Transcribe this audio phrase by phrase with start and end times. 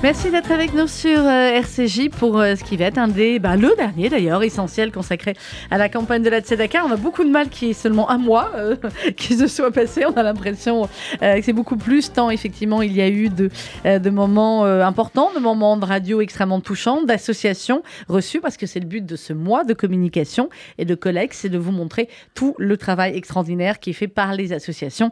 [0.00, 3.40] Merci d'être avec nous sur euh, RCJ pour euh, ce qui va être un des,
[3.40, 5.34] bah, le dernier d'ailleurs, essentiel consacré
[5.72, 6.84] à la campagne de la Tzedaka.
[6.86, 8.76] On a beaucoup de mal qui est seulement un mois euh,
[9.16, 10.04] qui se soit passé.
[10.06, 10.88] On a l'impression
[11.20, 13.50] que c'est beaucoup plus, tant effectivement il y a eu de,
[13.84, 18.86] de moments importants, de moments de radio extrêmement touchants, d'associations reçues, parce que c'est le
[18.86, 22.76] but de ce mois de communication et de collègues, c'est de vous montrer tout le
[22.76, 25.10] travail extraordinaire qui est fait par les associations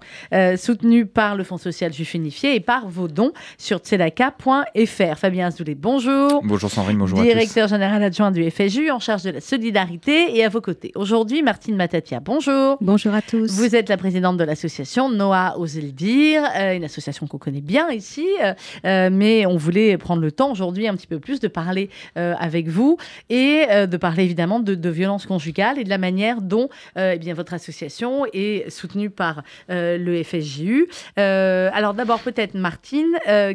[0.57, 4.76] soutenues par le Fonds social juif unifié et par vos dons sur tzedaka.fr.
[4.85, 6.43] Fabien Azoulay, bonjour.
[6.45, 10.51] Bonjour Sandrine, bonjour Directeur général adjoint du FSU en charge de la solidarité et à
[10.51, 10.93] vos côtés.
[10.97, 12.77] Aujourd'hui, Martine Matatia, bonjour.
[12.83, 13.53] Bonjour à tous.
[13.53, 17.63] Vous êtes la présidente de l'association Noah Osez le dire, euh, une association qu'on connaît
[17.63, 18.53] bien ici, euh,
[18.85, 22.69] euh, mais on voulait prendre le temps aujourd'hui un petit peu plus de parler avec
[22.69, 22.99] vous
[23.31, 27.35] et de parler évidemment de, de violences conjugales et de la manière dont eh bien,
[27.35, 30.89] votre association est soutenue par le FSJU.
[31.17, 33.07] alors d'abord peut-être Martine,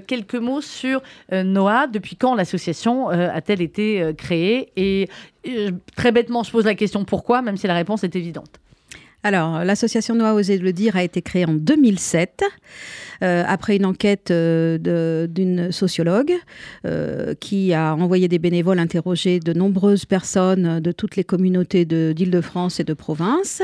[0.08, 5.10] quelques mots sur euh, Noah, depuis quand l'association euh, a-t-elle été euh, créée Et
[5.96, 8.60] très bêtement, je pose la question pourquoi, même si la réponse est évidente.
[9.24, 12.44] Alors, l'association Noah Osez le dire a été créée en 2007,
[13.22, 16.34] après une enquête d'une sociologue
[17.40, 22.84] qui a envoyé des bénévoles interroger de nombreuses personnes de toutes les communautés d'Île-de-France et
[22.84, 23.62] de province.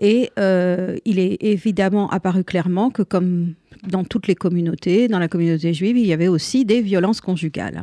[0.00, 3.54] Et il est évidemment apparu clairement que comme
[3.86, 7.82] dans toutes les communautés, dans la communauté juive, il y avait aussi des violences conjugales.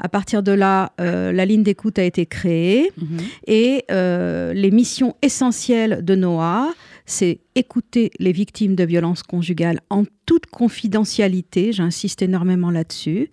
[0.00, 3.18] À partir de là, euh, la ligne d'écoute a été créée mhm.
[3.46, 6.72] et euh, les missions essentielles de Noah,
[7.10, 13.30] c'est écouter les victimes de violences conjugales en toute confidentialité, j'insiste énormément là-dessus,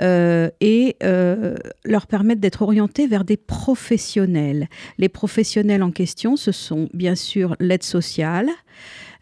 [0.00, 0.96] euh, et
[1.84, 4.68] leur permettre d'être orientés vers des professionnels.
[4.98, 8.48] Les professionnels en question, ce sont bien sûr l'aide sociale,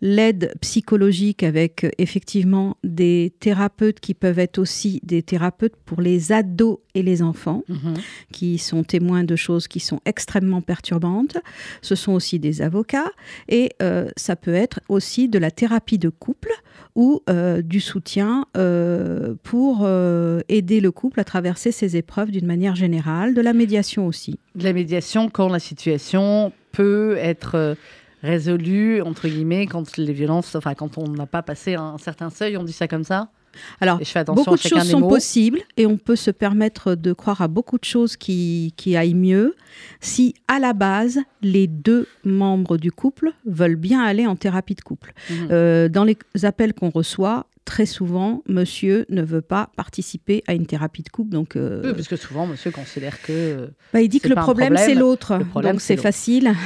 [0.03, 6.33] l'aide psychologique avec euh, effectivement des thérapeutes qui peuvent être aussi des thérapeutes pour les
[6.33, 7.95] ados et les enfants, mhm.
[8.33, 11.39] qui sont témoins de choses qui sont extrêmement perturbantes.
[11.83, 13.13] Ce sont aussi des avocats
[13.49, 16.53] et euh, ça peut être aussi de la thérapie de couple
[16.97, 18.45] ou euh, du soutien
[19.45, 19.89] pour
[20.49, 24.39] aider le couple à traverser ces épreuves d'une manière générale, de la médiation aussi.
[24.57, 27.77] De la médiation quand la situation peut être
[28.23, 32.57] résolu, entre guillemets, quand les violences, enfin, quand on n'a pas passé un certain seuil,
[32.57, 33.31] on dit ça comme ça
[33.81, 37.79] alors, beaucoup de choses sont possibles et on peut se permettre de croire à beaucoup
[37.79, 39.55] de choses qui, qui aillent mieux
[40.01, 44.81] si, à la base, les deux membres du couple veulent bien aller en thérapie de
[44.81, 45.13] couple.
[45.31, 45.49] Mhm.
[45.51, 50.67] Euh, dans les appels qu'on reçoit, très souvent, monsieur ne veut pas participer à une
[50.67, 51.31] thérapie de couple.
[51.31, 53.71] Donc, euh, oui, parce que souvent, monsieur considère que.
[53.93, 55.39] Bah, il dit que le problème, c'est l'autre.
[55.63, 56.53] Donc, c'est facile.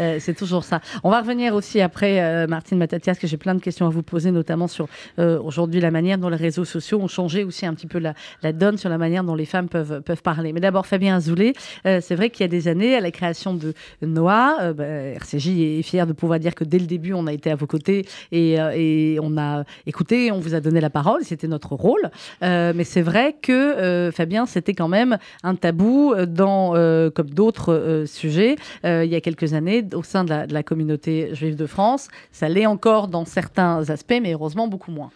[0.00, 0.80] Euh, c'est toujours ça.
[1.02, 4.02] On va revenir aussi après, euh, Martine Matatias, que j'ai plein de questions à vous
[4.02, 7.86] poser, notamment sur aujourd'hui la manière dont les réseaux sociaux ont changé aussi un petit
[7.86, 10.52] peu la, la donne sur la manière dont les femmes peuvent, peuvent parler.
[10.52, 11.52] Mais d'abord, Fabien Azoulay,
[11.84, 15.82] c'est vrai qu'il y a des années, à la création de Noah, bah, RCJ est
[15.82, 18.54] fier de pouvoir dire que dès le début, on a été à vos côtés et,
[18.54, 22.10] et on a écoutez, on vous a donné la parole, c'était notre rôle.
[22.42, 26.72] Euh, mais c'est vrai que, euh, Fabien, c'était quand même un tabou euh, dans,
[27.10, 31.66] comme d'autres sujets, il y a quelques années, au sein de la, communauté juive de
[31.66, 32.08] France.
[32.32, 35.10] Ça l'est encore dans certains aspects, mais heureusement beaucoup moins.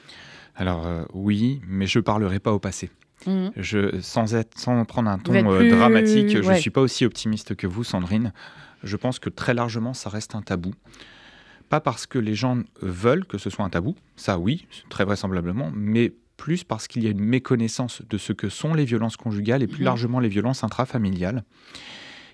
[0.56, 2.90] Alors oui, mais je ne parlerai pas au passé.
[3.26, 3.48] Mmh.
[3.56, 7.66] Je, sans, être, sans prendre un ton dramatique, je ne suis pas aussi optimiste que
[7.66, 8.32] vous, Sandrine.
[8.82, 10.72] Je pense que très largement, ça reste un tabou
[11.68, 15.70] pas parce que les gens veulent que ce soit un tabou, ça oui, très vraisemblablement,
[15.74, 19.62] mais plus parce qu'il y a une méconnaissance de ce que sont les violences conjugales
[19.62, 19.84] et plus mhm.
[19.84, 21.44] largement les violences intrafamiliales.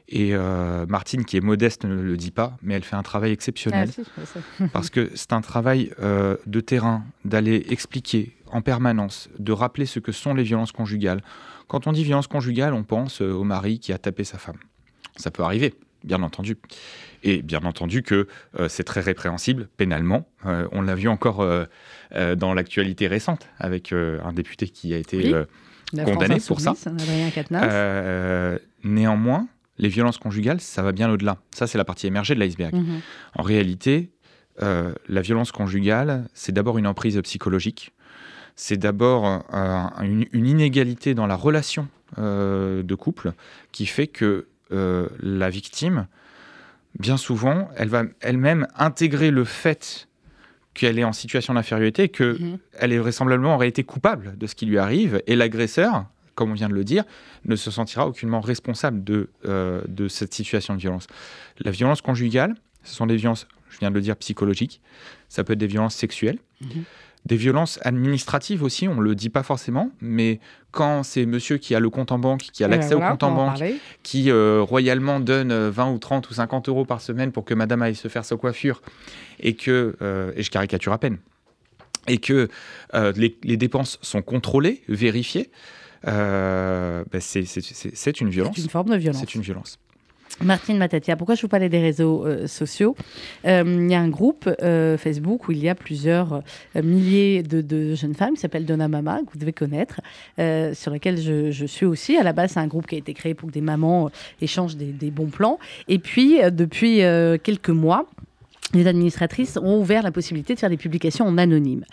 [0.08, 3.32] Et euh, Martine, qui est modeste, ne le dit pas, mais elle fait un travail
[3.32, 3.90] exceptionnel.
[4.60, 9.86] Ah, parce que c'est un travail euh, de terrain, d'aller expliquer en permanence, de rappeler
[9.86, 11.22] ce que sont les violences conjugales.
[11.66, 14.58] Quand on dit violence conjugale, on pense euh, au mari qui a tapé sa femme.
[15.16, 16.56] Ça peut arriver, bien entendu.
[17.22, 18.28] Et bien entendu que
[18.60, 20.28] euh, c'est très répréhensible pénalement.
[20.46, 21.64] Euh, on l'a vu encore euh,
[22.36, 25.34] dans l'actualité récente avec un député qui a été
[25.92, 26.74] condamné pour ça.
[28.84, 29.48] néanmoins,
[29.78, 31.38] les violences conjugales, ça va bien au-delà.
[31.50, 32.74] Ça, c'est la partie émergée de l'iceberg.
[32.74, 33.00] Mhm.
[33.36, 34.10] En réalité,
[34.60, 37.92] la violence conjugale, c'est d'abord une emprise psychologique.
[38.54, 39.24] C'est d'abord
[40.00, 43.32] une, une, inégalité dans la relation de couple
[43.72, 46.06] qui fait que la victime
[46.98, 50.08] bien souvent, elle va elle-même intégrer le fait
[50.74, 52.58] qu'elle est en situation d'infériorité, qu'elle mhm.
[52.80, 56.68] est vraisemblablement aurait été coupable de ce qui lui arrive, et l'agresseur, comme on vient
[56.68, 57.04] de le dire,
[57.44, 61.06] ne se sentira aucunement responsable de, euh, de cette situation de violence.
[61.60, 64.80] La violence conjugale, ce sont des violences, je viens de le dire, psychologiques,
[65.28, 66.38] ça peut être des violences sexuelles.
[66.60, 66.84] Mhm.
[67.24, 70.40] Des violences administratives aussi, on ne le dit pas forcément, mais
[70.72, 73.32] quand c'est monsieur qui a le compte en banque, qui a l'accès au compte en
[73.32, 73.62] banque,
[74.02, 77.54] qui euh, royalement donne 20 euh, ou 30 ou 50 euros par semaine pour que
[77.54, 78.82] madame aille se faire sa coiffure,
[79.40, 81.16] et que, euh, et je caricature à peine,
[82.08, 82.48] et que
[82.92, 85.50] les, dépenses sont contrôlées, vérifiées,
[86.04, 88.54] ben c'est une violence.
[88.54, 89.20] C'est une forme de violence.
[89.20, 89.78] C'est une violence.
[90.42, 92.96] Martine Matatia, pourquoi je vous parlais des réseaux euh, sociaux?
[93.46, 96.42] Euh, Il y a un groupe euh, Facebook où il y a plusieurs
[96.74, 100.00] milliers de, jeunes femmes qui s'appelle Donna Mama, que vous devez connaître,
[100.36, 102.16] sur lequel je, suis aussi.
[102.16, 104.10] À la base, c'est un groupe qui a été créé pour que des mamans
[104.40, 105.58] échangent des, des bons plans.
[105.88, 106.98] Et puis, depuis
[107.42, 108.06] quelques mois,
[108.74, 111.84] les administratrices ont ouvert la possibilité de faire des publications en anonyme.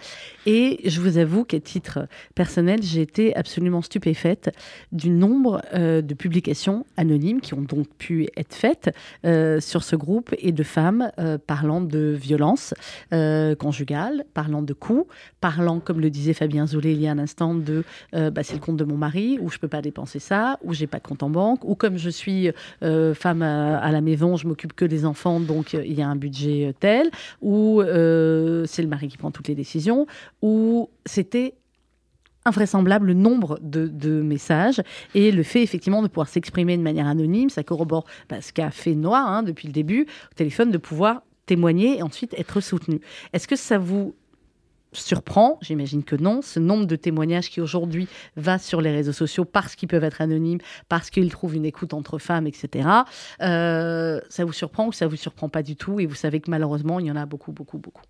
[0.45, 4.51] Et je vous avoue qu'à titre personnel, j'ai été absolument stupéfaite
[4.91, 8.95] du nombre euh, de publications anonymes qui ont donc pu être faites
[9.25, 12.73] euh, sur ce groupe et de femmes euh, parlant de violences
[13.59, 15.05] conjugales, parlant de coups,
[15.41, 17.83] parlant, comme le disait Fabien Zoulet il y a un instant, de
[18.13, 20.87] bah, c'est le compte de mon mari, où je peux pas dépenser ça, où j'ai
[20.87, 22.49] pas de compte en banque, ou comme je suis
[22.79, 26.15] femme à, à, la maison, je m'occupe que des enfants, donc il y a un
[26.15, 27.09] budget tel,
[27.41, 30.07] ou c'est le mari qui prend toutes les décisions,
[30.41, 31.55] où c'était
[32.45, 34.81] invraisemblable le nombre de, messages
[35.13, 38.71] et le fait effectivement de pouvoir s'exprimer de manière anonyme, ça corrobore bah, ce qu'a
[38.71, 43.01] fait Noah hein, depuis le début au téléphone, de pouvoir témoigner et ensuite être soutenu.
[43.33, 44.15] Est-ce que ça vous
[44.93, 49.45] surprend, j'imagine que non, ce nombre de témoignages qui aujourd'hui va sur les réseaux sociaux
[49.45, 50.59] parce qu'ils peuvent être anonymes,
[50.89, 52.89] parce qu'ils trouvent une écoute entre femmes, etc.
[53.41, 56.51] Euh, ça vous surprend ou ça vous surprend pas du tout et vous savez que
[56.51, 58.03] malheureusement il y en a beaucoup, beaucoup, beaucoup?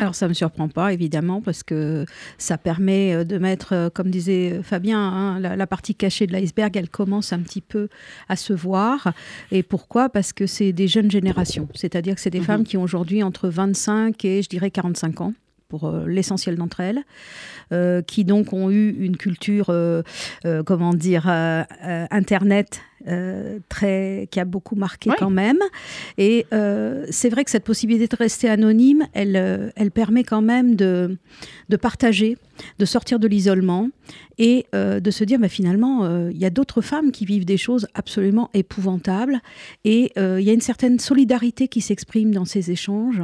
[0.00, 2.06] Alors ça ne me surprend pas, évidemment, parce que
[2.38, 6.76] ça permet euh, de mettre, euh, comme disait Fabien, hein, la, partie cachée de l'iceberg,
[6.76, 7.88] elle commence un petit peu
[8.28, 9.12] à se voir.
[9.50, 10.08] Et pourquoi?
[10.08, 12.44] Parce que c'est des jeunes générations, c'est-à-dire que c'est des mhm.
[12.44, 15.34] femmes qui ont aujourd'hui entre 25 et, je dirais, 45 ans
[15.68, 17.02] pour euh, l'essentiel d'entre elles,
[18.06, 19.66] qui donc ont eu une culture,
[20.64, 25.60] comment dire, Internet euh, très, qui a beaucoup marqué quand même.
[26.16, 30.42] Et euh, c'est vrai que cette possibilité de rester anonyme, elle, euh, elle permet quand
[30.42, 31.16] même de,
[31.68, 32.36] de partager,
[32.80, 33.88] de sortir de l'isolement
[34.40, 37.88] et de se dire, bah, finalement, il y a d'autres femmes qui vivent des choses
[37.94, 39.40] absolument épouvantables.
[39.84, 43.20] Et il y a une certaine solidarité qui s'exprime dans ces échanges,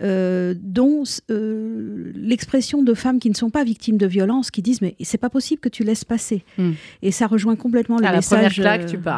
[0.00, 5.18] dont l'expression de femmes qui ne sont pas victimes de violence, qui disent, mais c'est
[5.18, 6.42] pas possible que tu laisses passer.
[6.56, 6.72] Hmm.
[7.02, 8.42] Et ça rejoint complètement le à message.
[8.42, 9.17] La première claque, tu pars.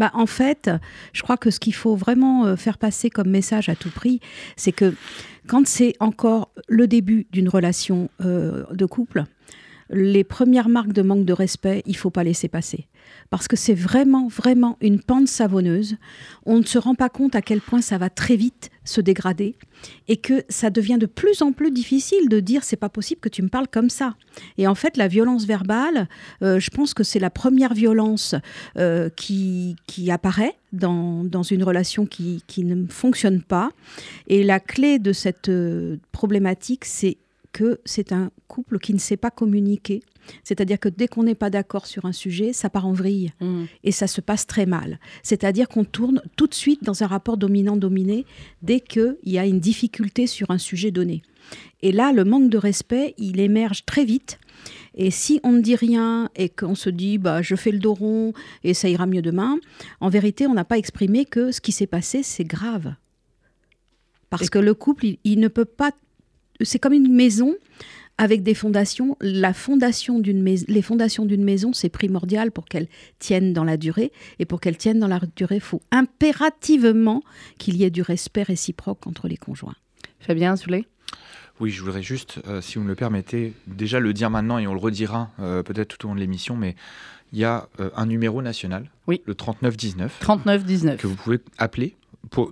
[0.00, 0.70] Bah, en fait,
[1.12, 4.18] je crois que ce qu'il faut vraiment euh, faire passer comme message à tout prix,
[4.56, 4.94] c'est que
[5.46, 9.24] quand c'est encore le début d'une relation euh, de couple,
[9.92, 12.86] les premières marques de manque de respect, il faut pas laisser passer.
[13.28, 15.96] Parce que c'est vraiment, vraiment une pente savonneuse.
[16.46, 19.56] On ne se rend pas compte à quel point ça va très vite se dégrader
[20.08, 23.28] et que ça devient de plus en plus difficile de dire c'est pas possible que
[23.28, 24.14] tu me parles comme ça.
[24.58, 26.08] Et en fait, la violence verbale,
[26.42, 28.34] euh, je pense que c'est la première violence
[28.78, 33.70] euh, qui, qui apparaît dans, dans, une relation qui, qui ne fonctionne pas.
[34.28, 37.16] Et la clé de cette euh, problématique, c'est
[37.52, 40.02] que c'est un couple qui ne sait pas communiquer.
[40.44, 43.64] C'est-à-dire que dès qu'on n'est pas d'accord sur un sujet, ça part en vrille mmh.
[43.84, 45.00] et ça se passe très mal.
[45.22, 48.26] C'est-à-dire qu'on tourne tout de suite dans un rapport dominant-dominé
[48.62, 51.22] dès qu'il y a une difficulté sur un sujet donné.
[51.82, 54.38] Et là, le manque de respect, il émerge très vite.
[54.94, 57.94] Et si on ne dit rien et qu'on se dit bah, je fais le dos
[57.94, 59.58] rond et ça ira mieux demain,
[60.00, 62.94] en vérité, on n'a pas exprimé que ce qui s'est passé, c'est grave.
[64.28, 65.90] Parce que le couple, il ne peut pas
[66.62, 67.54] c'est comme une maison
[68.18, 69.16] avec des fondations.
[69.20, 72.88] La fondation d'une les fondations d'une maison, c'est primordial pour qu'elles
[73.18, 74.12] tiennent dans la durée.
[74.38, 77.22] Et pour qu'elles tiennent dans la durée, il faut impérativement
[77.58, 79.76] qu'il y ait du respect réciproque entre les conjoints.
[80.20, 80.86] Fabien Soulet
[81.60, 84.66] oui, je voudrais juste, euh, si vous me le permettez, déjà le dire maintenant et
[84.66, 86.74] on le redira euh, peut-être tout au long de l'émission, mais
[87.34, 89.20] il y a euh, un numéro national, oui.
[89.26, 91.96] le 3919, 3919, que vous pouvez appeler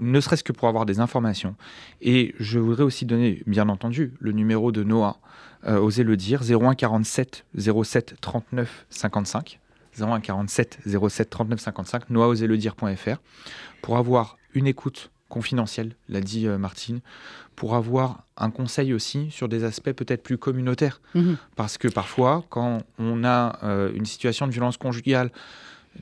[0.01, 1.55] ne serait-ce que pour avoir des informations.
[2.01, 5.19] Et je voudrais aussi donner, bien entendu, le numéro de Noah,
[5.67, 9.61] euh, osez le dire, 01 47 07 39 55.
[10.01, 13.17] 01 47 07 39 55, noah-osez-le-dire.fr,
[13.83, 17.01] pour avoir une écoute confidentielle, l'a dit euh, Martine,
[17.55, 21.01] pour avoir un conseil aussi sur des aspects peut-être plus communautaires.
[21.15, 21.37] Mhm.
[21.57, 25.31] Parce que parfois, quand on a euh, une situation de violence conjugale,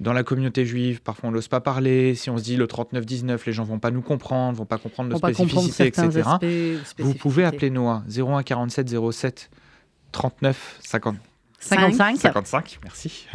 [0.01, 2.15] dans la communauté juive, parfois on n'ose pas parler.
[2.15, 5.11] Si on se dit le 39-19, les gens vont pas nous comprendre, vont pas comprendre
[5.11, 6.23] nos spécificités, etc.
[6.99, 9.51] Vous pouvez appeler Noah 01 47 07
[10.13, 11.17] 39 50.
[11.59, 12.17] 55.
[12.19, 13.27] 55, merci.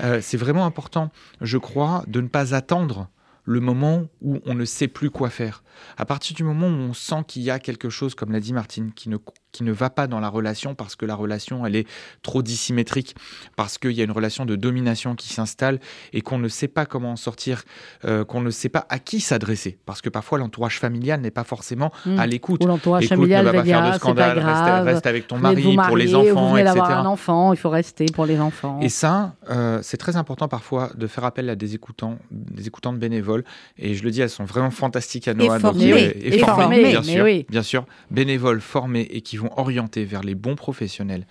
[0.00, 3.08] Euh, c'est vraiment important, je crois, de ne pas attendre
[3.44, 5.64] le moment où on ne sait plus quoi faire.
[5.96, 8.52] À partir du moment où on sent qu'il y a quelque chose, comme l'a dit
[8.52, 9.16] Martine, qui ne,
[9.52, 11.88] qui ne va pas dans la relation parce que la relation, elle est
[12.22, 13.14] trop dissymétrique,
[13.56, 15.80] parce qu'il y a une relation de domination qui s'installe
[16.12, 17.62] et qu'on ne sait pas comment en sortir,
[18.04, 19.78] euh, qu'on ne sait pas à qui s'adresser.
[19.86, 22.18] Parce que parfois, l'entourage familial n'est pas forcément hmm.
[22.18, 22.62] à l'écoute.
[22.64, 24.38] Ou l'entourage familial ne va pas faire de scandale,
[24.84, 26.80] reste, avec ton mari, pour les enfants, vous etc.
[26.80, 28.78] un enfant, il faut rester pour les enfants.
[28.82, 32.98] Et ça, euh, c'est très important parfois de faire appel à des écoutants, des écoutantes
[32.98, 33.44] bénévoles.
[33.78, 35.56] Et je le dis, elles sont vraiment fantastiques à Noah.
[35.56, 40.56] Et formés, bien, sûr, bien sûr, bénévoles formés et qui vont orienter vers les bons
[40.56, 41.26] professionnels,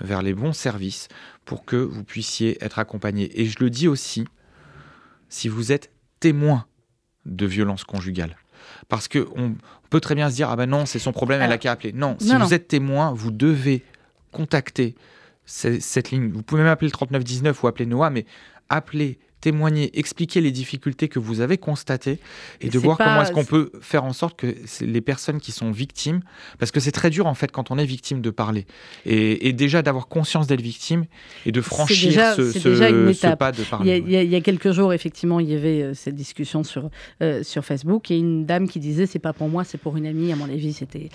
[0.00, 1.08] vers les bons services
[1.44, 3.40] pour que vous puissiez être accompagné.
[3.40, 4.24] Et je le dis aussi,
[5.28, 5.90] si vous êtes
[6.20, 6.66] témoin
[7.26, 8.36] de violence conjugale.
[8.88, 9.56] Parce qu'on
[9.88, 11.92] peut très bien se dire, ah ben non, c'est son problème, elle a qu'à appeler.
[11.92, 13.82] Non, si vous êtes témoin, vous devez
[14.32, 14.94] contacter
[15.44, 16.30] cette ligne.
[16.30, 18.26] Vous pouvez même appeler le 3919 ou appeler Noah, mais
[18.68, 22.18] appelez témoigner, expliquer les difficultés que vous avez constatées
[22.60, 25.70] et, de voir comment est-ce qu'on peut faire en sorte que les personnes qui sont
[25.70, 26.20] victimes,
[26.58, 28.66] parce que c'est très dur en fait quand on est victime de parler
[29.06, 31.04] et, déjà d'avoir conscience d'être victime
[31.44, 34.02] et de franchir ce, pas de parler.
[34.06, 36.90] Il y, a, quelques jours, effectivement, il y avait euh, cette discussion sur,
[37.22, 40.06] euh, sur Facebook et une dame qui disait c'est pas pour moi, c'est pour une
[40.06, 41.08] amie, à mon avis, c'était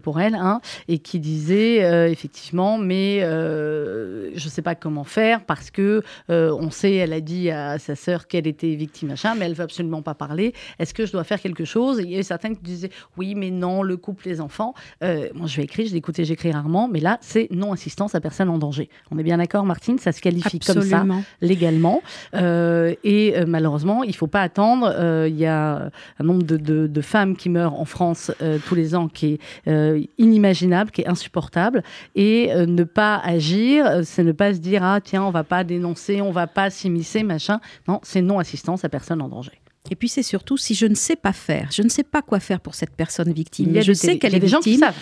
[0.00, 5.70] pour elle, hein, et qui disait euh, effectivement, mais je sais pas comment faire parce
[5.70, 9.54] que on sait, elle a dit à sa sœur qu'elle était victime, machin, mais elle
[9.54, 10.54] veut absolument pas parler.
[10.78, 12.00] Est-ce que je dois faire quelque chose?
[12.02, 14.74] Il y a eu certains qui disaient oui, mais non, le couple, les enfants.
[15.02, 18.48] Euh, moi, je vais écrire, je l'écoutais, j'écris rarement, mais là, c'est non-assistance à personne
[18.48, 18.88] en danger.
[19.10, 19.98] On est bien d'accord, Martine?
[19.98, 21.04] Ça se qualifie comme ça
[21.40, 22.02] légalement.
[22.34, 24.94] Euh, et euh, malheureusement, il faut pas attendre.
[25.26, 28.30] Il y a un nombre de, de, femmes qui meurent en France
[28.66, 31.82] tous les ans qui est inimaginable, qui est insupportable.
[32.14, 36.20] Et ne pas agir, c'est ne pas se dire ah tiens, on va pas dénoncer,
[36.20, 37.59] on va pas s'immiscer, machin.
[37.88, 39.60] Non, c'est non-assistance à personne en danger.
[39.90, 42.38] Et puis c'est surtout si je ne sais pas faire, je ne sais pas quoi
[42.38, 44.58] faire pour cette personne victime, mais je sais qu'elle est victime.
[44.58, 44.96] Gens qui savent.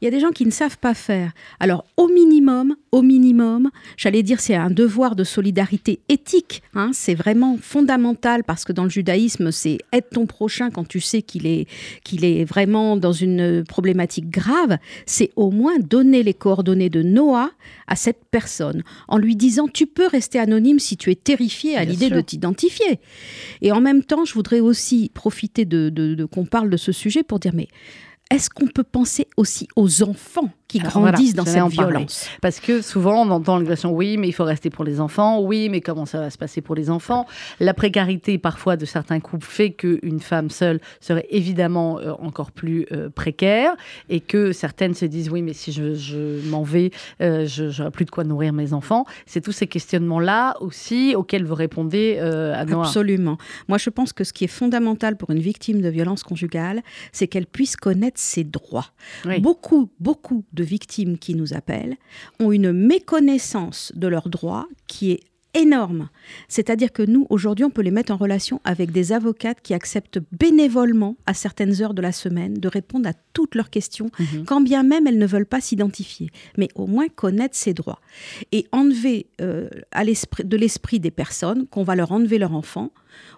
[0.00, 1.32] Il y a des gens qui ne savent pas faire.
[1.58, 6.62] Alors, au minimum, au minimum, j'allais dire, c'est un devoir de solidarité éthique.
[6.74, 6.90] Hein.
[6.92, 11.22] c'est vraiment fondamental parce que dans le judaïsme, c'est aide ton prochain quand tu sais
[11.22, 11.66] qu'il est,
[12.02, 14.78] qu'il est vraiment dans une problématique grave.
[15.04, 17.50] C'est au moins donner les coordonnées de Noah
[17.86, 21.84] à cette personne en lui disant tu peux rester anonyme si tu es terrifié à
[21.84, 23.00] l'idée de t'identifier.
[23.60, 27.22] Et en même temps, je voudrais aussi profiter de, de qu'on parle de ce sujet
[27.22, 27.68] pour dire mais
[28.30, 30.50] est-ce qu'on peut penser aussi aux enfants?
[30.70, 32.28] Qui grandissent dans cette violence.
[32.40, 35.68] Parce que souvent, on entend l'expression oui, mais il faut rester pour les enfants, oui,
[35.68, 37.26] mais comment ça va se passer pour les enfants?
[37.58, 42.86] La précarité, parfois, de certains couples fait qu'une femme seule serait évidemment euh, encore plus
[42.92, 43.72] euh, précaire
[44.08, 48.04] et que certaines se disent oui, mais si je, m'en vais, euh, je n'aurai plus
[48.04, 49.04] de quoi nourrir mes enfants.
[49.26, 52.86] C'est tous ces questionnements-là aussi auxquels vous répondez à Noah.
[52.86, 53.38] Absolument.
[53.68, 57.26] Moi, je pense que ce qui est fondamental pour une victime de violence conjugale, c'est
[57.26, 58.86] qu'elle puisse connaître ses droits.
[59.40, 61.96] Beaucoup, beaucoup de victimes qui nous appellent
[62.38, 65.20] ont une méconnaissance de leurs droits qui est
[65.54, 66.08] énorme.
[66.48, 70.20] C'est-à-dire que nous, aujourd'hui, on peut les mettre en relation avec des avocates qui acceptent
[70.32, 74.44] bénévolement, à certaines heures de la semaine, de répondre à toutes leurs questions, mhm.
[74.44, 78.00] quand bien même elles ne veulent pas s'identifier, mais au moins connaître ses droits.
[78.52, 82.92] Et enlever euh, à de l'esprit des personnes qu'on va leur enlever leur enfant,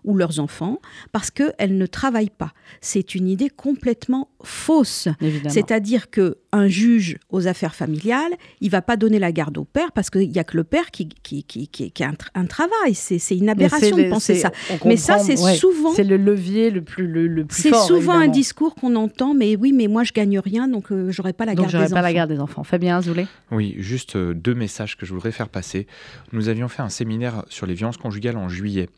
[0.04, 0.80] ou leurs enfants
[1.12, 2.52] parce qu'elles ne travaillent pas.
[2.80, 5.08] C'est une idée complètement fausse.
[5.48, 9.90] C'est-à-dire que un juge aux affaires familiales, il va pas donner la garde au père
[9.92, 12.94] parce qu'il y a que le père qui, qui, qui, qui, a un, travail.
[12.94, 14.52] C'est une aberration de penser ça.
[14.84, 15.92] Mais ça, c'est souvent...
[15.94, 17.80] C'est le levier le plus, le, plus fort.
[17.80, 20.94] C'est souvent un discours qu'on entend, mais oui, mais moi, je gagne rien, donc je
[20.94, 21.94] euh, j'aurai pas la garde des enfants.
[21.94, 22.64] pas la garde des enfants.
[22.64, 25.86] Fabien Azoulay Oui, juste euh, deux messages que je voudrais faire passer.
[26.32, 28.88] Nous avions fait un séminaire sur les violences conjugales en juillet.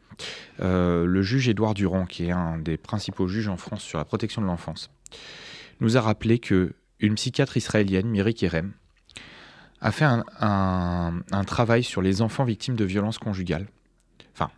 [0.65, 4.05] Euh, le juge Édouard Durand, qui est un des principaux juges en France sur la
[4.05, 4.91] protection de l'enfance,
[5.81, 8.73] nous a rappelé que une psychiatre israélienne, Miri Kerem,
[9.81, 13.67] a fait un, travail sur les enfants victimes de violences conjugales,
[14.33, 14.51] enfin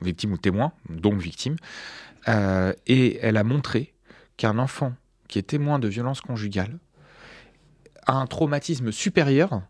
[0.00, 1.56] victimes ou témoins, donc victimes,
[2.26, 3.94] euh, et elle a montré
[4.36, 4.94] qu'un enfant
[5.28, 6.78] qui est témoin de violences conjugales
[8.06, 9.62] a un traumatisme supérieur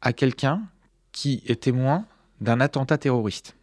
[0.00, 0.62] à quelqu'un
[1.12, 2.06] qui est témoin
[2.40, 3.54] d'un attentat terroriste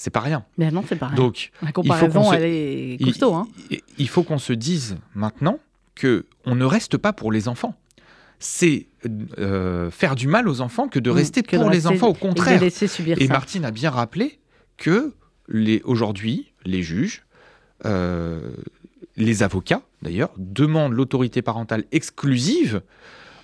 [0.00, 0.46] c'est pas rien.
[0.56, 1.16] Mais non, c'est pas rien.
[1.16, 3.34] Donc, la comparaison, elle est costaud.
[3.34, 3.46] Hein.
[3.98, 5.58] Il, faut qu'on se dise maintenant
[5.94, 7.74] que on ne reste pas pour les enfants.
[8.38, 8.86] c'est
[9.90, 12.62] faire du mal aux enfants que de mmh, rester pour les enfants, au contraire.
[12.62, 14.38] Et, Martine a bien rappelé
[14.78, 15.12] que
[15.84, 17.26] aujourd'hui, les juges,
[17.84, 22.80] les avocats d'ailleurs, demandent l'autorité parentale exclusive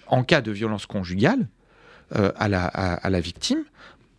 [0.07, 1.49] en cas de violence conjugale
[2.15, 3.65] à, la, à, la, victime,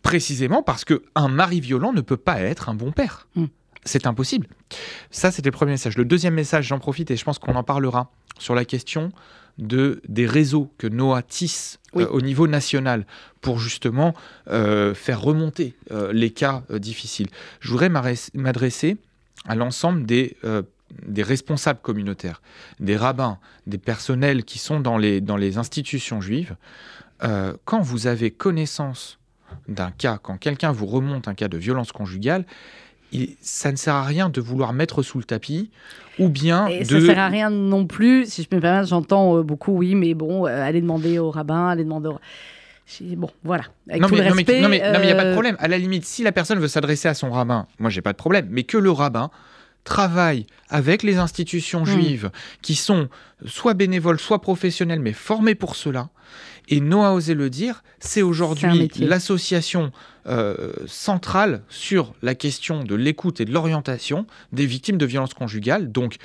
[0.08, 3.28] précisément parce qu'un mari violent ne peut pas être un bon père.
[3.36, 3.44] Mmh.
[3.84, 4.46] C'est impossible.
[5.10, 5.98] Ça, c'était le premier message.
[5.98, 9.12] Le deuxième message, j'en profite et je pense qu'on en parlera sur la question
[9.58, 13.04] de, des réseaux que Noah tisse euh, au niveau national
[13.42, 14.14] pour justement
[14.48, 17.28] euh, faire remonter euh, les cas difficiles.
[17.60, 18.96] Je voudrais m'adresser
[19.46, 20.38] à l'ensemble des,
[21.06, 22.40] des responsables communautaires,
[22.80, 26.56] des rabbins, des personnels qui sont dans les, dans les institutions juives.
[27.20, 29.17] quand vous avez connaissance
[29.68, 32.44] d'un cas, quand quelqu'un vous remonte un cas de violence conjugale,
[33.40, 35.70] ça ne sert à rien de vouloir mettre sous le tapis
[36.18, 36.84] ou bien et de...
[36.84, 39.94] Ça ne sert à rien non plus, si je me permets, j'entends euh, beaucoup, oui,
[39.94, 42.18] mais bon, euh, allez demander au rabbin, allez demander au...
[43.16, 43.64] Bon, voilà.
[43.88, 45.56] Avec non, tout mais, le respect, non, mais il n'y a pas de euh, problème.
[45.58, 48.16] À la limite, si la personne veut s'adresser à son rabbin, moi, j'ai pas de
[48.16, 48.46] problème.
[48.50, 49.30] Mais que le rabbin
[49.84, 51.86] travaille avec les institutions hmm.
[51.86, 52.30] juives
[52.62, 53.08] qui sont
[53.44, 56.08] soit bénévoles, soit professionnelles, mais formées pour cela.
[56.68, 59.90] Et Noah osé le dire, c'est aujourd'hui l'association
[60.26, 65.90] euh, centrale sur la question de l'écoute et de l'orientation des victimes de violences conjugales.
[65.90, 66.16] Donc,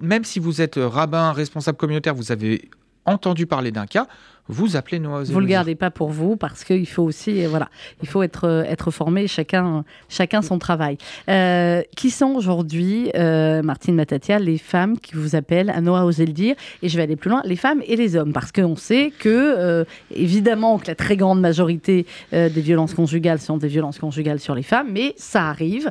[0.00, 2.70] même si vous êtes rabbin, responsable communautaire, vous avez
[3.04, 4.08] entendu parler d'un cas,
[4.48, 7.48] vous appelez Noah Vous ne le gardez pas pour vous parce qu'il faut aussi, euh,
[7.48, 7.68] voilà,
[8.02, 10.98] il faut être, euh, être formé, chacun, chacun son travail.
[11.28, 16.32] Euh, qui sont aujourd'hui, Martine Matatia, les femmes qui vous appellent à Noah oser le
[16.32, 19.12] dire Et je vais aller plus loin, les femmes et les hommes, parce qu'on sait
[19.16, 24.54] que, évidemment, que la très grande majorité des violences conjugales sont des violences conjugales sur
[24.54, 25.90] les femmes, mais ça arrive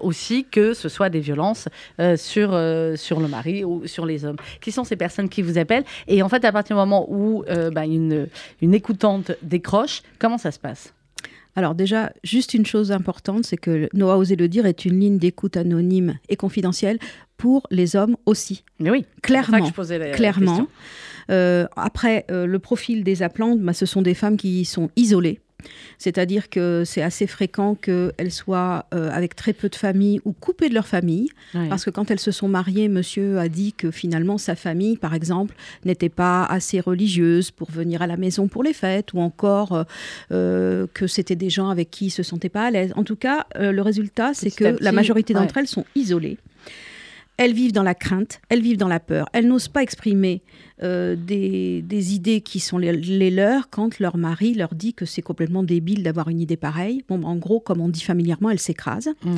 [0.00, 1.68] aussi que ce soit des violences
[2.16, 2.50] sur,
[2.96, 4.36] sur le mari ou sur les hommes.
[4.60, 5.84] Qui sont ces personnes qui vous appellent?
[6.06, 7.44] Et en fait, à partir du moment où
[7.86, 8.28] une,
[8.60, 10.92] une écoutante décroche, comment ça se passe?
[11.56, 15.18] Alors déjà, juste une chose importante, c'est que Noah osé le dire est une ligne
[15.18, 16.98] d'écoute anonyme et confidentielle
[17.36, 18.62] pour les hommes aussi.
[18.78, 19.60] Mais oui, clairement.
[19.60, 20.68] Que je posais la, clairement.
[21.30, 25.40] Euh, après, euh, le profil des appelantes, bah, ce sont des femmes qui sont isolées
[25.98, 30.68] c'est-à-dire que c'est assez fréquent qu'elles soient euh, avec très peu de famille ou coupées
[30.68, 31.28] de leur famille.
[31.68, 35.14] Parce que quand elles se sont mariées, monsieur a dit que finalement sa famille, par
[35.14, 35.54] exemple,
[35.84, 39.84] n'était pas assez religieuse pour venir à la maison pour les fêtes ou encore euh,
[40.30, 42.92] euh, que c'était des gens avec qui il se sentait pas à l'aise.
[42.96, 46.38] En tout cas, le résultat, c'est que la majorité d'entre elles sont isolées.
[47.38, 49.28] Elles vivent dans la crainte, elles vivent dans la peur.
[49.32, 50.42] Elles n'osent pas exprimer
[50.82, 55.62] euh, des, idées qui sont les, leurs quand leur mari leur dit que c'est complètement
[55.62, 57.04] débile d'avoir une idée pareille.
[57.08, 59.10] Bon, en gros, comme on dit familièrement, elles s'écrasent.
[59.24, 59.36] Mmh.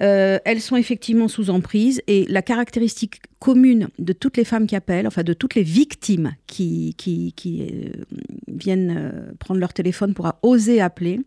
[0.00, 4.74] Euh, elles sont effectivement sous emprise et la caractéristique commune de toutes les femmes qui
[4.74, 8.04] appellent, enfin de toutes les victimes qui, qui, euh,
[8.46, 11.20] viennent prendre leur téléphone pour oser appeler,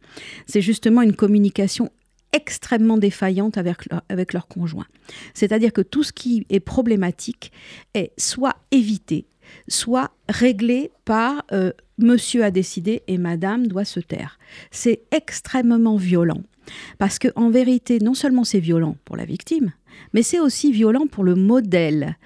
[0.48, 1.92] c'est justement une communication
[2.34, 4.88] extrêmement défaillantes avec leur, avec conjoint.
[5.34, 7.52] C'est-à-dire que tout ce qui est problématique
[7.94, 9.26] est soit évité,
[9.68, 14.40] soit réglé par euh, monsieur a décidé et madame doit se taire.
[14.72, 16.42] C'est extrêmement violent.
[17.00, 19.74] Parce que en vérité, non seulement c'est violent pour la victime,
[20.14, 22.18] mais c'est aussi violent pour le modèle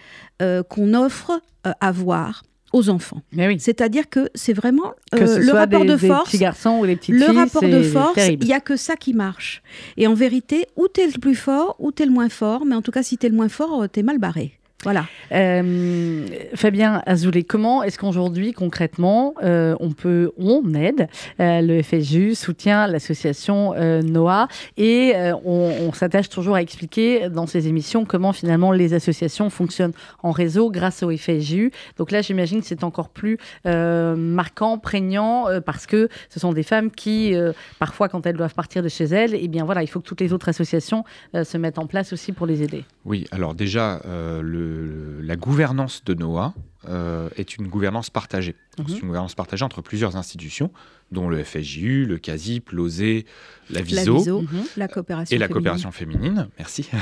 [0.41, 3.21] euh, qu'on offre euh, à voir aux enfants.
[3.36, 3.60] Oui.
[3.60, 6.32] C'est-à-dire que c'est vraiment euh, le rapport de force.
[6.32, 9.13] Des garçons ou les petites le rapport de force, il n'y a que ça qui
[9.13, 9.62] marche.
[9.97, 12.65] Et en vérité, ou tu es le plus fort, ou tu es le moins fort,
[12.65, 14.54] mais en tout cas, si tu es le moins fort, euh, tu es mal barré.
[14.86, 15.08] Voilà.
[15.32, 21.08] Euh, Fabien Azoulay, comment est-ce qu'aujourd'hui, concrètement, euh, on peut, on aide
[21.39, 28.06] euh, le FSU, soutient l'association NOAA et on, s'attache toujours à expliquer dans ces émissions
[28.06, 31.71] comment finalement les associations fonctionnent en réseau grâce au FSU.
[31.98, 36.91] Donc là, j'imagine que c'est encore plus marquant, prégnant, parce que ce sont des femmes
[36.91, 37.34] qui,
[37.80, 40.21] parfois, quand elles doivent partir de chez elles, eh bien voilà, il faut que toutes
[40.21, 42.84] les autres associations se mettent en place aussi pour les aider.
[43.06, 44.75] Oui, alors déjà, le
[45.22, 46.54] la gouvernance de NOAA
[46.88, 48.56] euh, est une gouvernance partagée.
[48.78, 48.86] Mhm.
[48.88, 50.72] C'est une gouvernance partagée entre plusieurs institutions,
[51.12, 53.24] dont le FSJU, le CASIP, l'OSE,
[53.72, 54.48] la VISO, mhm.
[54.78, 56.50] la coopération et la coopération féminine.
[56.58, 56.90] Merci.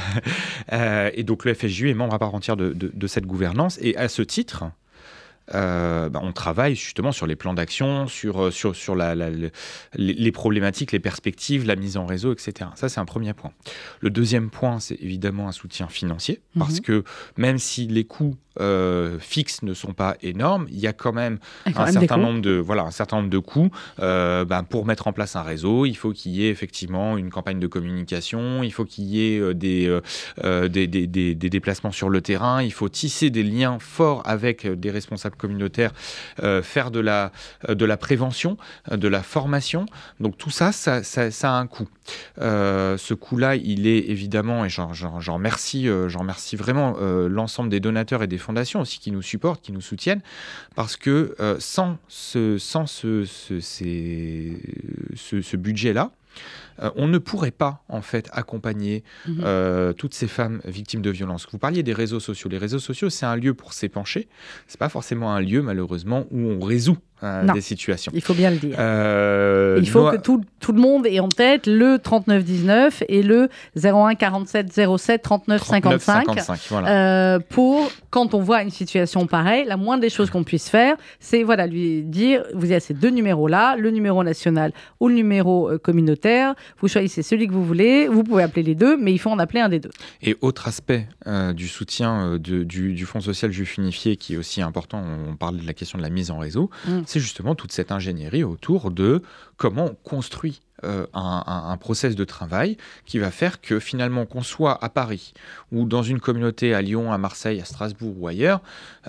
[0.72, 3.78] Euh, et donc le FSJU est membre à part entière de, cette gouvernance.
[3.82, 4.66] Et à ce titre,
[5.54, 9.16] euh, bah, on travaille justement sur les plans d'action, sur, sur, sur la,
[9.96, 12.70] les, problématiques, les perspectives, la mise en réseau, etc.
[12.76, 13.52] Ça, c'est un premier point.
[14.00, 16.82] Le deuxième point, c'est évidemment un soutien financier, parce mhm.
[16.82, 17.04] que
[17.38, 21.40] même si les coûts euh, fixes ne sont pas énormes, il y a quand même,
[21.66, 23.72] un, certain nombre de, voilà, un certain nombre de coûts.
[24.00, 27.32] Euh, ben, pour mettre en place un réseau, il faut qu'il y ait effectivement une
[27.32, 30.00] campagne de communication, il faut qu'il y ait euh, des,
[30.70, 34.92] des, des, des, déplacements sur le terrain, il faut tisser des liens forts avec des
[34.92, 35.91] responsables communautaires
[36.63, 37.32] faire de la,
[37.67, 38.58] de la prévention,
[38.91, 39.86] de la formation.
[40.19, 41.88] Donc tout ça, ça, a un coût.
[42.38, 44.88] ce coût-là, il est évidemment, et j'en
[45.34, 49.82] remercie, remercie vraiment l'ensemble des donateurs et des fondations aussi qui nous supportent, qui nous
[49.82, 50.22] soutiennent,
[50.76, 56.12] parce que sans ce, sans ce, ce budget-là,
[56.82, 59.41] euh, on ne pourrait pas en fait accompagner mhm.
[59.43, 61.48] euh, toutes ces femmes victimes de violences.
[61.52, 62.50] Vous parliez des réseaux sociaux.
[62.50, 64.28] Les réseaux sociaux, c'est un lieu pour s'épancher.
[64.67, 68.12] C'est pas forcément un lieu malheureusement où on résout euh, des situations.
[68.16, 68.76] Il faut bien le dire.
[69.80, 73.50] il faut que tout, le monde ait en tête le 3919 et le
[73.82, 76.26] 01 47 07 39 55,
[77.50, 81.44] pour quand on voit une situation pareille, la moindre des choses qu'on puisse faire, c'est
[81.44, 85.72] voilà lui dire vous avez ces deux numéros là, le numéro national ou le numéro
[85.82, 89.30] communautaire vous choisissez celui que vous voulez, vous pouvez appeler les deux, mais il faut
[89.30, 89.92] en appeler un des deux.
[90.22, 94.62] Et autre aspect euh, du soutien euh, du, Fonds social juif unifié qui est aussi
[94.62, 97.02] important, on parle de la question de la mise en réseau, mm.
[97.13, 99.21] C'est justement toute cette ingénierie autour de
[99.56, 104.43] comment on construit euh, un, un, process de travail qui va faire que finalement qu'on
[104.43, 105.34] soit à Paris
[105.72, 108.62] ou dans une communauté à Lyon, à Marseille, à Strasbourg ou ailleurs,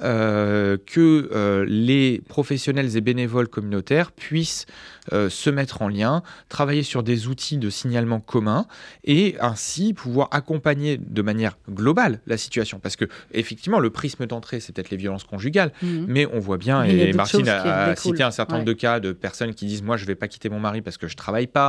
[0.03, 4.67] euh, que euh, les professionnels et bénévoles communautaires puissent
[5.11, 8.67] se mettre en lien, travailler sur des outils de signalement commun
[9.05, 12.79] et ainsi pouvoir accompagner de manière globale la situation.
[12.79, 16.07] Parce que effectivement, le prisme d'entrée, c'est peut-être les violences conjugales, mhm.
[16.09, 19.55] mais on voit bien, et Martine a, cité un certain nombre de cas de personnes
[19.55, 21.64] qui disent moi je vais pas quitter mon mari parce que je travaille pas,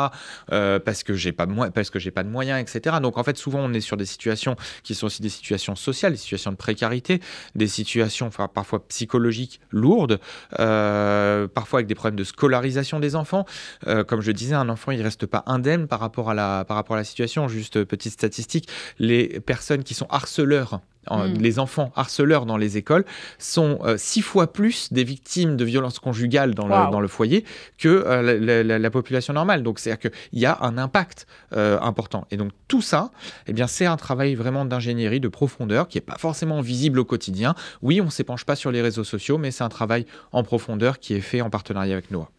[0.51, 2.97] euh, parce que j'ai pas parce que j'ai pas de moyens, etc.
[3.01, 6.11] Donc en fait, souvent on est sur des situations qui sont aussi des situations sociales,
[6.11, 7.21] des situations de précarité,
[7.55, 10.19] des situations enfin, parfois psychologiques lourdes,
[10.59, 13.45] euh, parfois avec des problèmes de scolarisation des enfants.
[13.87, 16.77] Euh, comme je disais, un enfant il reste pas indemne par rapport à la par
[16.77, 17.47] rapport à la situation.
[17.47, 21.33] Juste petite statistique, les personnes qui sont harceleurs Hmm.
[21.39, 23.05] Les enfants harceleurs dans les écoles
[23.37, 27.45] sont euh, six fois plus des victimes de violences conjugales dans, le, dans le, foyer
[27.77, 29.61] que euh, la, population normale.
[29.61, 32.25] Donc, c'est-à-dire qu'il y a un impact euh, important.
[32.31, 33.11] Et donc, tout ça,
[33.47, 37.05] eh bien, c'est un travail vraiment d'ingénierie, de profondeur, qui n'est pas forcément visible au
[37.05, 37.53] quotidien.
[37.81, 40.99] Oui, on ne s'épanche pas sur les réseaux sociaux, mais c'est un travail en profondeur
[40.99, 42.29] qui est fait en partenariat avec NOAA.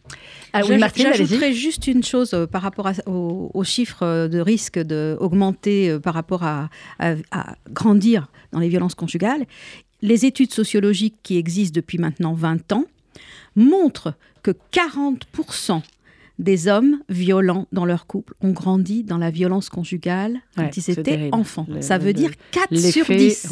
[0.53, 6.69] Ah J'ajouterais juste une chose par rapport aux, chiffres de risque d'augmenter par rapport à,
[6.99, 9.45] à, à grandir dans les violences conjugales,
[10.01, 12.85] les études sociologiques qui existent depuis maintenant 20 ans
[13.55, 15.81] montrent que 40%
[16.39, 21.29] des hommes violents dans leur couple ont grandi dans la violence conjugale quand ils étaient
[21.31, 21.65] enfants.
[21.81, 23.49] Ça veut dire 4 sur 10.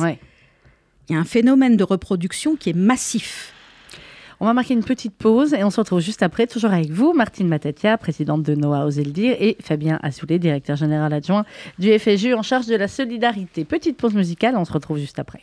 [1.09, 3.53] Il y a un phénomène de reproduction qui est massif.
[4.39, 7.13] On va marquer une petite pause et on se retrouve juste après, toujours avec vous,
[7.13, 11.45] Martine Matatia, présidente de Noah Osez et Fabien Azoulay, directeur général adjoint
[11.79, 13.65] du FSU en charge de la solidarité.
[13.65, 15.41] Petite pause musicale, on se retrouve juste après.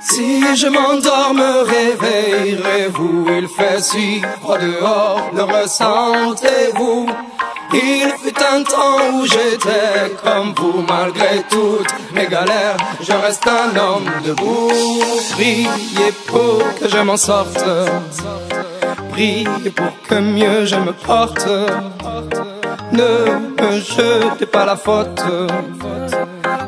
[0.00, 7.06] Si je m'endors, me réveillerez-vous Il fait si froid dehors, le ressentez-vous
[7.72, 13.76] il fut un temps où j'étais comme vous, malgré toutes mes galères, je reste un
[13.76, 14.70] homme debout.
[15.32, 17.64] Priez pour que je m'en sorte,
[19.12, 21.46] priez pour que mieux je me porte.
[22.92, 25.22] Ne me jetez pas la faute,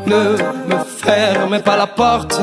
[0.06, 0.36] ne
[0.68, 2.40] me fermez pas la porte.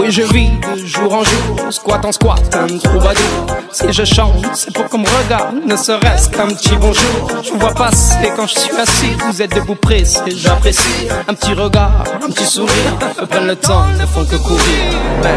[0.00, 3.46] Oui, je vis de jour en jour, squat en squat, un troubadour.
[3.70, 7.28] Si je chante, c'est pour qu'on me regarde, ne serait-ce qu'un petit bonjour.
[7.44, 11.06] Je vous vois passer quand je suis assis, vous êtes debout pressé, j'apprécie.
[11.28, 14.84] Un petit regard, un petit sourire, me prennent le temps, ne font que courir.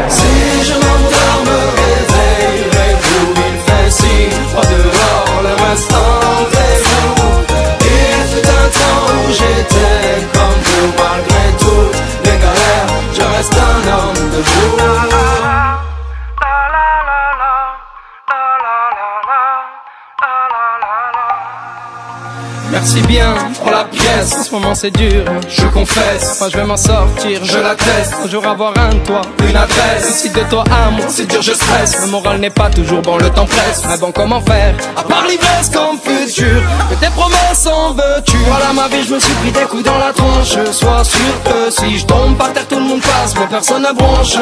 [0.08, 0.22] Si
[0.62, 7.44] je m'endors, me réveillerez-vous, il fait si froid dehors, le restant est vous.
[7.80, 12.13] Il fut un temps où j'étais comme vous, malgré tout
[13.84, 15.23] reste un homme
[22.84, 24.34] Merci bien pour la pièce.
[24.38, 26.38] En ce moment c'est dur, je confesse.
[26.38, 28.12] Moi je vais m'en sortir, je l'atteste.
[28.22, 30.16] Un jour avoir un toit, une adresse.
[30.16, 32.02] Si de toi à moi, c'est dur, je stresse.
[32.02, 33.84] Le moral n'est pas toujours bon, le temps presse.
[33.88, 34.74] Mais bon, comment faire?
[34.98, 38.36] À part l'ivresse comme futur, que tes promesses en veux-tu?
[38.48, 40.70] Voilà ma vie, je me suis pris des coups dans la tronche.
[40.70, 43.94] Sois sûr que si je tombe par terre, tout le monde passe, mais personne ne
[43.94, 44.36] bronche.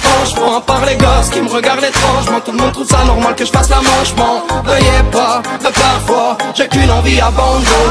[0.00, 3.36] Franchement, à part les gosses qui me regardent étrangement, tout le monde trouve ça normal
[3.36, 4.12] que je fasse la manche.
[4.64, 7.83] Veuillez pas, mais parfois, j'ai qu'une envie abandonnée.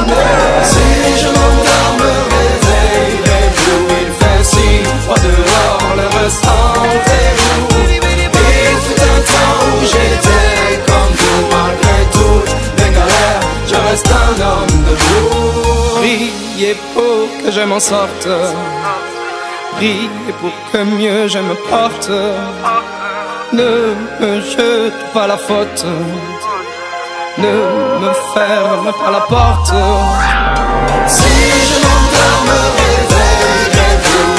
[0.72, 0.88] Si
[1.20, 4.68] je m'endors, me réveillerez-vous Il fait si
[5.04, 12.90] froid dehors, le ressentez-vous Il fut un temps où j'étais comme vous Malgré toutes mes
[12.96, 17.14] galères, je reste un homme de vous Priez pour
[17.50, 18.28] je m'en sorte.
[19.76, 20.08] Prie
[20.40, 22.10] pour que mieux je me porte.
[23.52, 25.84] Ne me jete pas la faute.
[27.36, 27.48] Ne
[28.00, 29.72] me ferme pas la porte.
[31.08, 31.34] Si
[31.68, 33.98] je m'endors, me réveille,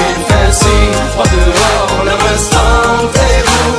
[0.10, 0.75] il fait si
[1.12, 3.75] froid dehors, le restant est vous.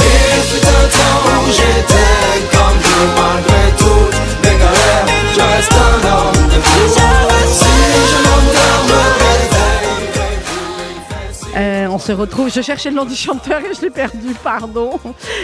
[0.00, 3.51] Il fut un temps où j'étais comme vous, malgré
[12.02, 12.52] se retrouve.
[12.52, 14.98] Je cherchais le nom du chanteur et je l'ai perdu, pardon.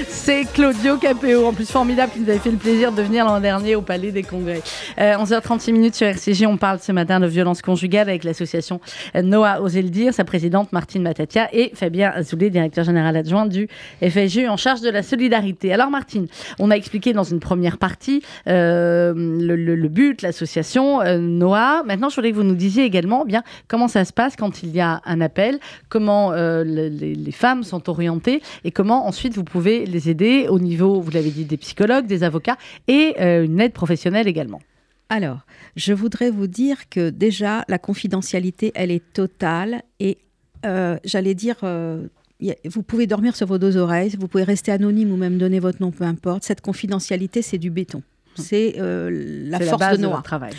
[0.09, 3.38] C'est Claudio Capéo, en plus formidable, qui nous avait fait le plaisir de venir l'an
[3.38, 4.62] dernier au Palais des Congrès.
[4.99, 8.81] 11h36 euh, minutes sur RCG, on parle ce matin de violence conjugale avec l'association
[9.14, 13.68] Noah Osez le dire, sa présidente Martine Matatia et Fabien Azoulay, directeur général adjoint du
[14.03, 15.73] FSG en charge de la solidarité.
[15.73, 16.27] Alors Martine,
[16.59, 21.85] on a expliqué dans une première partie euh, le, but, l'association euh, Noah.
[21.85, 24.75] Maintenant, je voulais que vous nous disiez également bien comment ça se passe quand il
[24.75, 29.87] y a un appel, comment euh, les, femmes sont orientées et comment ensuite vous pouvez
[29.87, 32.57] les aider au niveau, vous l'avez dit, des psychologues, des avocats
[32.89, 34.61] et euh, une aide professionnelle également.
[35.09, 35.41] Alors,
[35.77, 40.19] je voudrais vous dire que déjà, la confidentialité, elle est totale et
[40.67, 45.17] euh, j'allais dire, vous pouvez dormir sur vos deux oreilles, vous pouvez rester anonyme ou
[45.17, 46.45] même donner votre nom, peu importe.
[46.45, 47.99] Cette confidentialité, c'est du béton.
[48.39, 48.45] Hum.
[48.45, 50.23] C'est la force de Noah.
[50.23, 50.53] travail.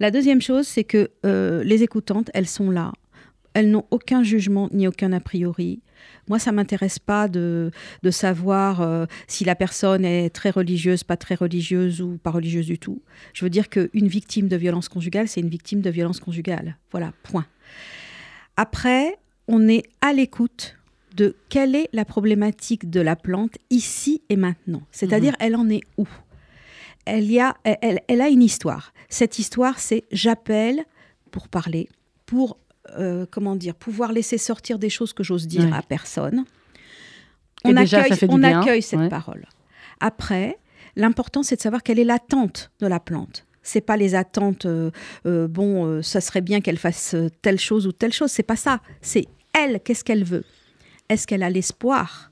[0.00, 1.10] La deuxième chose, c'est que
[1.62, 2.92] les écoutantes, elles sont là
[3.54, 5.80] elles n'ont aucun jugement ni aucun a priori.
[6.28, 7.70] Moi, ça m'intéresse pas de,
[8.02, 12.66] de savoir euh, si la personne est très religieuse, pas très religieuse ou pas religieuse
[12.66, 13.00] du tout.
[13.32, 16.76] Je veux dire qu'une victime de violence conjugale, c'est une victime de violence conjugale.
[16.90, 17.46] Voilà, point.
[18.56, 19.16] Après,
[19.48, 20.76] on est à l'écoute
[21.14, 24.82] de quelle est la problématique de la plante ici et maintenant.
[24.90, 25.38] C'est-à-dire, mhm.
[25.40, 26.08] elle en est où?
[27.06, 28.92] Elle, y a, elle, elle a une histoire.
[29.08, 30.84] Cette histoire, c'est j'appelle
[31.30, 31.88] pour parler,
[32.26, 32.58] pour
[32.98, 36.44] euh, comment dire, pouvoir laisser sortir des choses que j'ose dire à personne.
[37.64, 39.46] On accueille, cette parole.
[40.00, 40.58] Après,
[40.96, 43.46] l'important, c'est de savoir quelle est l'attente de la plante.
[43.62, 44.90] C'est pas les attentes, euh,
[45.24, 48.30] euh, bon, ça serait bien qu'elle fasse telle chose ou telle chose.
[48.30, 48.80] C'est pas ça.
[49.00, 50.44] C'est elle, qu'est-ce qu'elle veut?
[51.08, 52.30] Est-ce qu'elle a l'espoir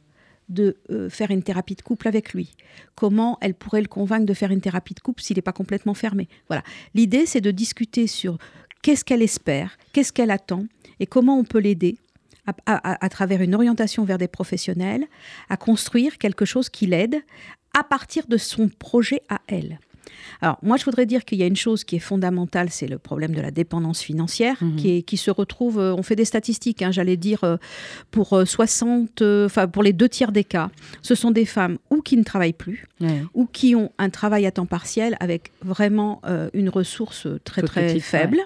[0.50, 0.76] de
[1.08, 2.54] faire une thérapie de couple avec lui?
[2.94, 5.94] Comment elle pourrait le convaincre de faire une thérapie de couple s'il n'est pas complètement
[5.94, 6.28] fermé?
[6.48, 6.62] Voilà.
[6.94, 8.36] L'idée, c'est de discuter sur
[8.82, 10.64] qu'est-ce qu'elle espère, qu'est-ce qu'elle attend
[11.00, 11.96] et comment on peut l'aider
[12.66, 15.04] à, travers une orientation vers des professionnels
[15.48, 17.16] à construire quelque chose qui l'aide
[17.78, 19.78] à partir de son projet à elle.
[20.40, 22.98] Alors, moi, je voudrais dire qu'il y a une chose qui est fondamentale, c'est le
[22.98, 24.76] problème de la dépendance financière, mhm.
[24.76, 27.56] qui, est, qui, se retrouve, euh, on fait des statistiques, hein, j'allais dire, euh,
[28.10, 32.02] pour 60, euh, enfin, pour les deux tiers des cas, ce sont des femmes ou
[32.02, 32.86] qui ne travaillent plus,
[33.34, 36.20] ou qui ont un travail à temps partiel avec vraiment
[36.52, 38.44] une ressource très, très faible.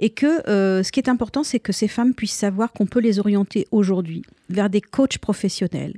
[0.00, 3.00] Et que euh, ce qui est important, c'est que ces femmes puissent savoir qu'on peut
[3.00, 5.94] les orienter aujourd'hui vers des coachs professionnels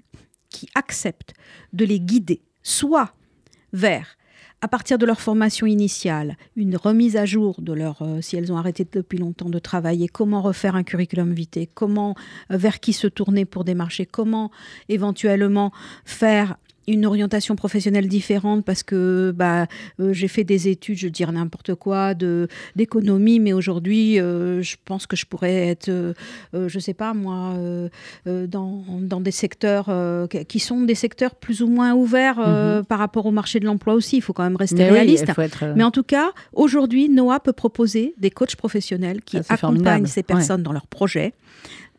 [0.49, 1.35] qui acceptent
[1.73, 3.12] de les guider, soit
[3.73, 4.16] vers
[4.62, 8.53] à partir de leur formation initiale, une remise à jour de leur, euh, si elles
[8.53, 12.14] ont arrêté depuis longtemps de travailler, comment refaire un curriculum vitae, comment,
[12.51, 14.51] euh, vers qui se tourner pour démarcher, comment
[14.88, 15.73] éventuellement
[16.05, 19.66] faire une orientation professionnelle différente parce que bah,
[20.01, 24.62] euh, j'ai fait des études, je veux dire n'importe quoi, de, d'économie, mais aujourd'hui, euh,
[24.62, 26.14] je pense que je pourrais être, euh,
[26.55, 27.55] je sais pas moi,
[28.27, 29.90] dans, dans, des secteurs
[30.49, 32.85] qui sont des secteurs plus ou moins ouverts mhm.
[32.85, 34.16] par rapport au marché de l'emploi aussi.
[34.16, 35.27] Il faut quand même rester réaliste.
[35.77, 40.23] Mais en tout cas, aujourd'hui, Noah peut proposer des coachs professionnels qui ah, accompagnent ces
[40.23, 41.35] personnes dans leurs projets.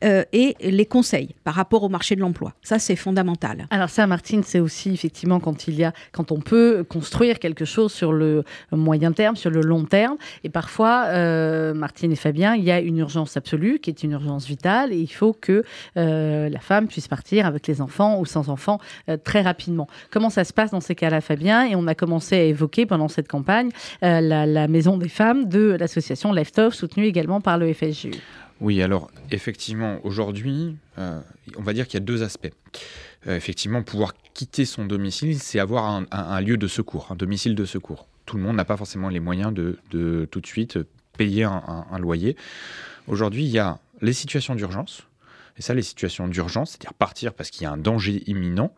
[0.04, 2.54] Euh, et les conseils par rapport au marché de l'emploi.
[2.64, 3.68] Ça, c'est fondamental.
[3.70, 7.66] Alors ça, Martine, c'est aussi effectivement quand il y a, quand on peut construire quelque
[7.66, 10.18] chose sur le moyen terme, sur le long terme.
[10.44, 14.12] Et parfois, euh, Martine et Fabien, il y a une urgence absolue qui est une
[14.12, 15.64] urgence vitale et il faut que
[15.98, 18.80] euh, la femme puisse partir avec les enfants ou sans enfants
[19.24, 19.88] très rapidement.
[20.10, 21.66] Comment ça se passe dans ces cas-là, Fabien?
[21.66, 23.70] Et on a commencé à évoquer pendant cette campagne
[24.02, 28.12] la, la, maison des femmes de l'association Left Off, soutenue également par le FSJU.
[28.62, 31.20] Oui, alors effectivement, aujourd'hui, euh,
[31.58, 32.52] on va dire qu'il y a deux aspects.
[33.26, 37.66] Euh, effectivement, pouvoir quitter son domicile, c'est avoir un, lieu de secours, un domicile de
[37.66, 38.08] secours.
[38.28, 39.80] Tout le monde n'a pas forcément les moyens de,
[40.30, 40.78] tout de suite
[41.18, 42.38] payer un, loyer.
[43.08, 45.08] Aujourd'hui, il y a les situations d'urgence.
[45.58, 48.74] Et ça, les situations d'urgence, c'est-à-dire partir parce qu'il y a un danger imminent,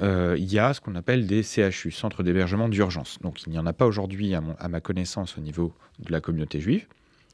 [0.00, 3.18] euh, il y a ce qu'on appelle des CHU, centres d'hébergement d'urgence.
[3.20, 6.60] Donc il n'y en a pas aujourd'hui, à ma connaissance, au niveau de la communauté
[6.60, 6.86] juive.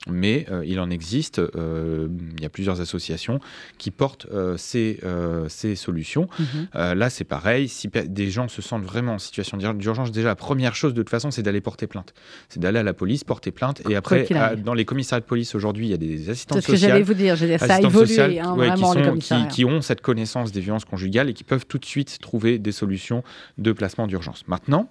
[0.08, 3.38] Mais euh, il en existe, euh, il y a plusieurs associations
[3.76, 5.00] qui portent euh, ces,
[5.48, 6.28] ces, solutions.
[6.38, 6.94] Mhm.
[6.94, 10.74] là, c'est pareil, si des gens se sentent vraiment en situation d'urgence, déjà, la première
[10.74, 12.14] chose, de toute façon, c'est d'aller porter plainte.
[12.48, 14.26] C'est d'aller à la police, porter plainte, et après,
[14.64, 16.74] dans les commissariats de police, aujourd'hui, il y a des assistants sociaux.
[16.74, 20.00] C'est ce que j'allais vous dire, ça a évolué, hein, vraiment, qui, qui, ont cette
[20.00, 23.22] connaissance des violences conjugales et qui peuvent tout de suite trouver des solutions
[23.58, 24.44] de placement d'urgence.
[24.48, 24.88] Maintenant,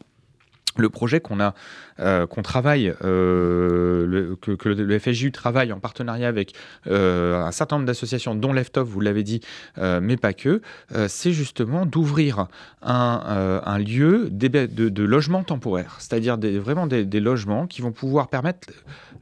[0.77, 1.53] le projet qu'on a,
[1.99, 6.53] euh, qu'on travaille, euh, que, le, FSJU travaille en partenariat avec
[6.87, 9.41] euh, un certain nombre d'associations, dont Leftov, vous l'avez dit,
[9.77, 10.61] mais pas que,
[11.07, 12.47] c'est justement d'ouvrir
[12.81, 18.69] un, lieu de, logement temporaire, c'est-à-dire vraiment des, logements qui vont pouvoir permettre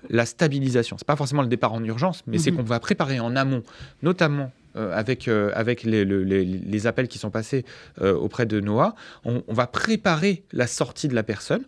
[0.10, 0.98] la stabilisation.
[0.98, 2.58] C'est pas forcément le départ en urgence, mais c'est mhm.
[2.58, 3.64] qu'on va préparer en amont,
[4.04, 5.52] notamment euh, avec, euh,
[5.84, 7.66] les, appels qui sont passés
[8.02, 11.64] euh, auprès de Noah, on, va préparer la sortie de la personne,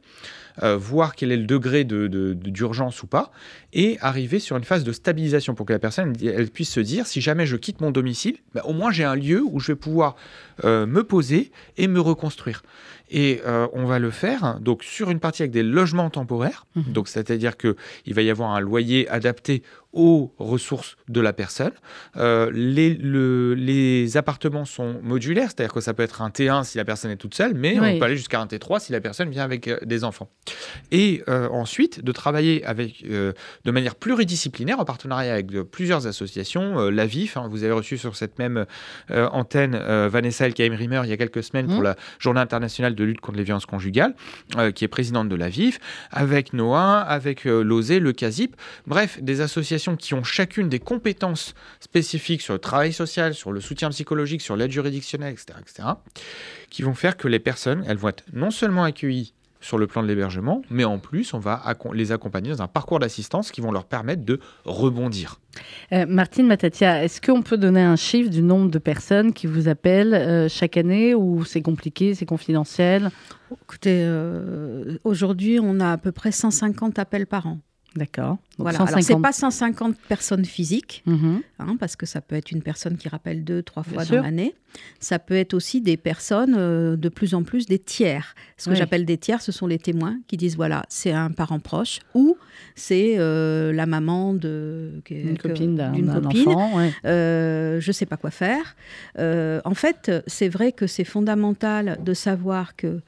[0.61, 3.31] voir quel est le degré d'urgence ou pas,
[3.73, 7.07] et arriver sur une phase de stabilisation pour que la personne elle puisse se dire
[7.07, 9.77] si jamais je quitte mon domicile, bah, au moins j'ai un lieu où je vais
[9.77, 10.15] pouvoir
[10.63, 12.63] me poser et me reconstruire.
[13.11, 13.41] Et
[13.73, 16.81] on va le faire donc sur une partie avec des logements temporaires, mmh.
[16.91, 21.71] donc c'est-à-dire que il va y avoir un loyer adapté aux ressources de la personne.
[22.15, 26.85] Euh, les, les, appartements sont modulaires, c'est-à-dire que ça peut être un T1 si la
[26.85, 29.43] personne est toute seule, mais on peut aller jusqu'à un T3 si la personne vient
[29.43, 30.29] avec euh, des enfants.
[30.91, 33.03] Et euh, ensuite, de travailler avec,
[33.65, 38.15] de manière pluridisciplinaire en partenariat avec plusieurs associations, la VIF, hein, vous avez reçu sur
[38.15, 38.65] cette même
[39.09, 41.83] antenne Vanessa Elkaim-Rimmer il y a quelques semaines pour mmh.
[41.83, 44.13] la Journée internationale de lutte contre les violences conjugales,
[44.75, 45.79] qui est présidente de la VIF,
[46.11, 48.55] avec Noah, avec l'OSE, le CASIP,
[48.87, 53.61] bref, des associations qui ont chacune des compétences spécifiques sur le travail social, sur le
[53.61, 55.89] soutien psychologique, sur l'aide juridictionnelle, etc., etc.,
[56.69, 60.01] qui vont faire que les personnes, elles vont être non seulement accueillies sur le plan
[60.01, 61.61] de l'hébergement, mais en plus, on va
[61.93, 65.39] les accompagner dans un parcours d'assistance qui vont leur permettre de rebondir.
[65.91, 69.67] Euh, Martine Matatia, est-ce qu'on peut donner un chiffre du nombre de personnes qui vous
[69.67, 73.11] appellent euh, chaque année ou c'est compliqué, c'est confidentiel?
[73.63, 77.59] Écoutez, euh, aujourd'hui, on a à peu près 150 appels par an.
[77.95, 78.37] D'accord.
[78.59, 78.81] Voilà.
[78.81, 81.41] Alors, c'est pas 150 personnes physiques, mhm.
[81.57, 84.53] hein, parce que ça peut être une personne qui rappelle deux, trois fois dans l'année.
[84.99, 88.35] Ça peut être aussi des personnes, euh, de plus en plus, des tiers.
[88.57, 91.59] Ce que j'appelle des tiers, ce sont les témoins qui disent voilà, c'est un parent
[91.59, 92.37] proche ou
[92.75, 96.47] c'est euh, la maman de une copine d'une copine.
[96.49, 96.71] Enfant,
[97.05, 98.75] euh, je sais pas quoi faire.
[99.17, 103.01] en fait, c'est vrai que c'est fondamental de savoir que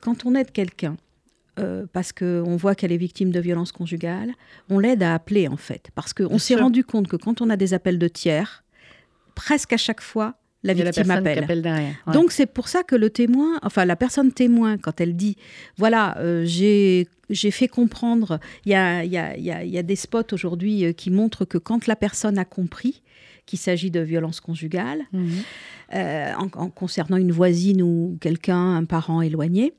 [0.00, 0.96] quand on aide quelqu'un,
[1.58, 4.32] euh, parce qu'on voit qu'elle est victime de violences conjugales,
[4.70, 5.88] on l'aide à appeler en fait.
[5.94, 8.64] Parce qu'on s'est rendu compte que quand on a des appels de tiers,
[9.34, 11.46] presque à chaque fois, la victime appelle.
[12.12, 15.36] Donc c'est pour ça que le témoin, enfin la personne témoin, quand elle dit,
[15.76, 20.84] voilà, euh, j'ai fait comprendre, il y a, y, a, y a, des spots aujourd'hui
[20.84, 23.02] euh, qui montrent que quand la personne a compris
[23.48, 25.30] qu'il s'agit de violences conjugales, mhm.
[25.94, 29.72] Euh, en, concernant une voisine ou quelqu'un, un parent éloigné.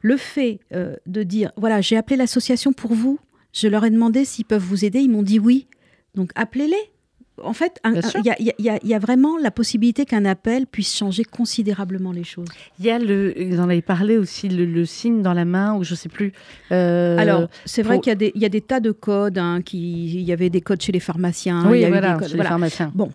[0.00, 3.18] Le fait euh, de dire, voilà, j'ai appelé l'association pour vous,
[3.52, 5.66] je leur ai demandé s'ils peuvent vous aider, ils m'ont dit oui.
[6.14, 6.92] Donc appelez-les.
[7.42, 12.48] En fait, il y, a vraiment la possibilité qu'un appel puisse changer considérablement les choses.
[12.78, 15.84] Il y a le, vous en avez parlé aussi, le, signe dans la main, ou
[15.84, 16.32] je ne sais plus.
[16.72, 19.38] Euh, Alors, c'est vrai qu'il y, a des tas de codes.
[19.38, 21.68] Hein, il y avait des codes chez les pharmaciens.
[21.68, 22.90] Oui, il y voilà, chez les pharmaciens.
[22.94, 23.10] Bon,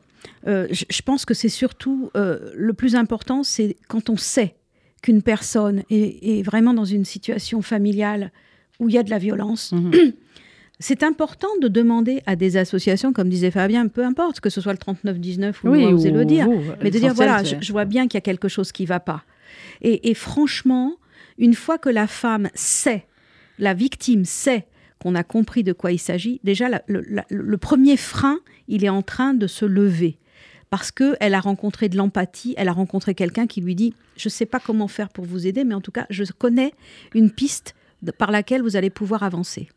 [0.48, 4.56] euh, je, pense que c'est surtout euh, le plus important, c'est quand on sait
[5.02, 8.32] qu'une personne est, vraiment dans une situation familiale
[8.80, 9.72] où il y a de la violence.
[9.72, 9.92] Mhm.
[10.82, 14.72] C'est important de demander à des associations, comme disait Fabien, peu importe, que ce soit
[14.72, 16.48] le 3919 ou oui, osez le dire,
[16.82, 19.00] mais de dire voilà, je, vois bien qu'il y a quelque chose qui ne va
[19.00, 19.24] pas.
[19.82, 20.96] Et, franchement,
[21.38, 23.06] une fois que la femme sait,
[23.60, 24.66] la victime sait
[24.98, 29.36] qu'on a compris de quoi il s'agit, déjà le, premier frein, il est en train
[29.36, 30.18] de se lever
[30.72, 34.32] parce qu'elle a rencontré de l'empathie, elle a rencontré quelqu'un qui lui dit, je ne
[34.32, 36.74] sais pas comment faire pour vous aider, mais en tout cas, je connais
[37.14, 37.76] une piste
[38.18, 39.70] par laquelle vous allez pouvoir avancer.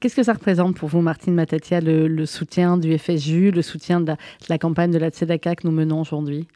[0.00, 4.14] Qu'est-ce que ça représente pour vous, Martine Matatia, le, soutien du FSU, le soutien de
[4.48, 6.46] la, campagne de la Tzedaka que nous menons aujourd'hui?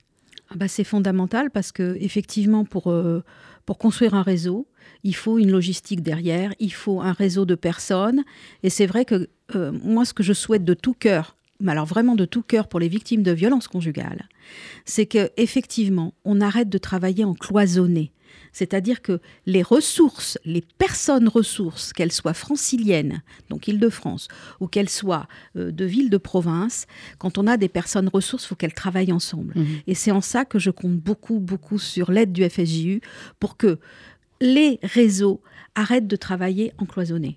[0.50, 3.24] Ah bah C'est fondamental parce que effectivement, pour, euh,
[3.64, 4.68] pour construire un réseau,
[5.02, 8.24] il faut une logistique derrière, il faut un réseau de personnes.
[8.62, 11.86] Et c'est vrai que euh, moi, ce que je souhaite de tout cœur mais alors
[11.86, 14.28] vraiment de tout cœur pour les victimes de violences conjugales,
[14.84, 18.12] c'est que effectivement, on arrête de travailler en cloisonné.
[18.56, 24.28] C'est-à-dire que les ressources, les personnes ressources, qu'elles soient franciliennes, donc Île-de-France,
[24.60, 26.86] ou qu'elles soient euh, de villes de province,
[27.18, 29.52] quand on a des personnes ressources, il faut qu'elles travaillent ensemble.
[29.56, 29.64] Mmh.
[29.88, 33.02] Et c'est en ça que je compte beaucoup, beaucoup sur l'aide du FSJU
[33.40, 33.78] pour que
[34.40, 35.42] les réseaux
[35.74, 37.36] arrêtent de travailler en cloisonné.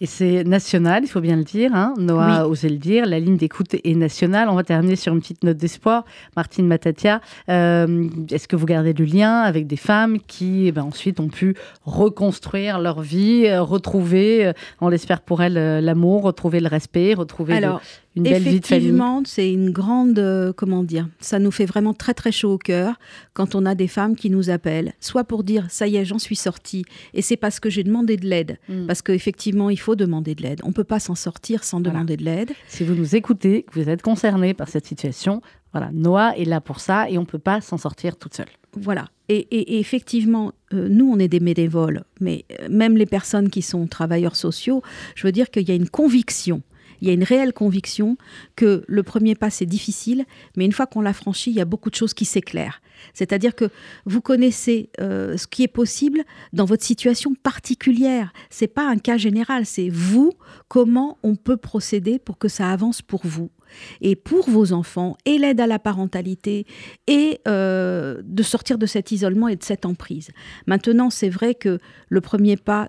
[0.00, 1.74] Et c'est national, il faut bien le dire.
[1.74, 1.94] Hein.
[1.96, 3.06] Noah a osé le dire.
[3.06, 4.50] La ligne d'écoute est nationale.
[4.50, 6.04] On va terminer sur une petite note d'espoir.
[6.36, 10.82] Martine Matatia, euh, est-ce que vous gardez le lien avec des femmes qui, eh ben,
[10.82, 16.60] ensuite, ont pu reconstruire leur vie, euh, retrouver, euh, on l'espère pour elles, l'amour, retrouver
[16.60, 17.80] le respect, retrouver Alors,
[18.16, 21.94] une belle vie de famille Effectivement, c'est une grande, comment dire, ça nous fait vraiment
[21.94, 22.98] très très chaud au cœur
[23.34, 26.18] quand on a des femmes qui nous appellent, soit pour dire ça y est, j'en
[26.18, 28.86] suis sortie, et c'est parce que j'ai demandé de l'aide, mm.
[28.86, 30.60] parce qu'effectivement, il faut demander de l'aide.
[30.64, 32.52] On ne peut pas s'en sortir sans demander de l'aide.
[32.68, 35.42] Si vous nous écoutez, que vous êtes concerné par cette situation,
[35.72, 38.46] voilà, Noah est là pour ça et on ne peut pas s'en sortir toute seule.
[38.76, 39.06] Voilà.
[39.28, 43.86] Et, effectivement, euh, nous, on est des bénévoles, mais euh, même les personnes qui sont
[43.86, 44.82] travailleurs sociaux,
[45.14, 46.62] je veux dire qu'il y a une conviction
[47.00, 48.16] il y a une réelle conviction
[48.54, 50.24] que le premier pas, c'est difficile,
[50.56, 52.80] mais une fois qu'on l'a franchi, il y a beaucoup de choses qui s'éclairent.
[53.12, 53.68] C'est-à-dire que
[54.04, 58.32] vous connaissez euh, ce qui est possible dans votre situation particulière.
[58.50, 60.32] C'est pas un cas général, c'est vous,
[60.68, 63.50] comment on peut procéder pour que ça avance pour vous
[64.00, 66.66] et pour vos enfants et l'aide à la parentalité
[67.06, 70.30] et euh, de sortir de cet isolement et de cette emprise.
[70.66, 72.88] Maintenant, c'est vrai que le premier pas,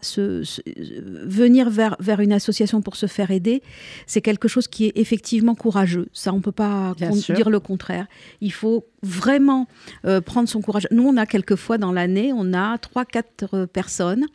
[1.24, 3.62] venir vers, vers une association pour se faire aider,
[4.06, 6.08] c'est quelque chose qui est effectivement courageux.
[6.14, 8.08] Ça, on ne peut pas dire le contraire.
[8.42, 9.68] Il faut vraiment
[10.06, 10.88] euh, prendre son courage.
[10.92, 14.26] Nous, on a quelquefois dans l'année, on a trois, quatre personnes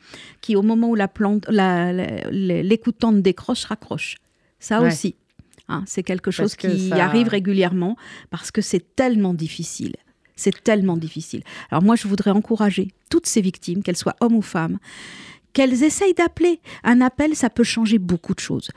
[0.41, 4.17] qui, au moment où la plante, l'écoutante décroche, raccroche.
[4.59, 5.17] Ça aussi,
[5.69, 7.97] Hein, c'est quelque chose qui arrive régulièrement
[8.31, 9.95] parce que c'est tellement difficile.
[10.37, 11.43] C'est tellement difficile.
[11.71, 14.79] Alors moi, je voudrais encourager toutes ces victimes, qu'elles soient hommes ou femmes,
[15.53, 16.61] qu'elles essayent d'appeler.
[16.83, 18.71] Un appel, ça peut changer beaucoup de choses.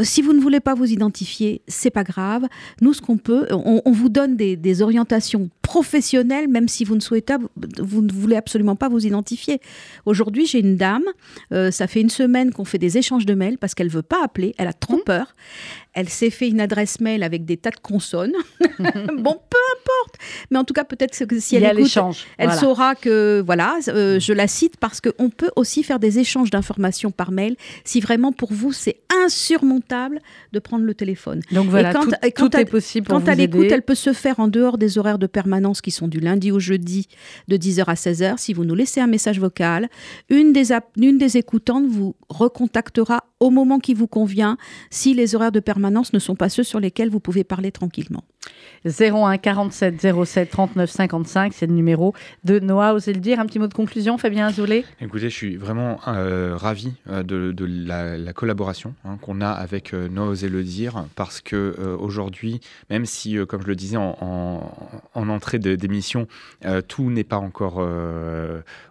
[0.00, 2.46] Si vous ne voulez pas vous identifier, c'est pas grave.
[2.80, 7.34] Nous, ce qu'on peut, on, vous donne des, orientations professionnelles, même si vous ne souhaitez,
[7.78, 9.60] vous ne voulez absolument pas vous identifier.
[10.06, 11.04] Aujourd'hui, j'ai une dame,
[11.52, 14.22] euh, ça fait une semaine qu'on fait des échanges de mails parce qu'elle veut pas
[14.22, 15.04] appeler, elle a trop mmh.
[15.04, 15.34] peur.
[15.94, 18.34] Elle s'est fait une adresse mail avec des tas de consonnes.
[18.78, 20.16] bon, peu importe.
[20.50, 21.98] Mais en tout cas, peut-être que si elle écoute,
[22.38, 26.50] elle saura que, voilà, euh, je la cite parce qu'on peut aussi faire des échanges
[26.50, 30.20] d'informations par mail si vraiment pour vous c'est insurmontable
[30.52, 31.40] de prendre le téléphone.
[31.52, 34.78] Donc voilà, quand, tout, est possible Quand elle écoute, elle peut se faire en dehors
[34.78, 37.08] des horaires de permanence qui sont du lundi au jeudi
[37.48, 38.38] de 10h à 16h.
[38.38, 39.88] Si vous nous laissez un message vocal,
[40.28, 44.56] une des, une des écoutantes vous recontactera au moment qui vous convient
[44.90, 48.24] si les horaires de permanence ne sont pas ceux sur lesquels vous pouvez parler tranquillement.
[48.84, 52.94] 01 47 07 39 55, c'est le numéro de Noah.
[52.94, 54.84] Osez le dire, un petit mot de conclusion, Fabien Azoulay?
[55.00, 60.08] Écoutez, je suis vraiment euh, ravi euh, de, la, collaboration hein, qu'on a avec euh,
[60.08, 64.60] Noah Osez le dire, parce que aujourd'hui, même si, comme je le disais en,
[65.14, 66.26] entrée d'émission,
[66.86, 67.86] tout n'est pas encore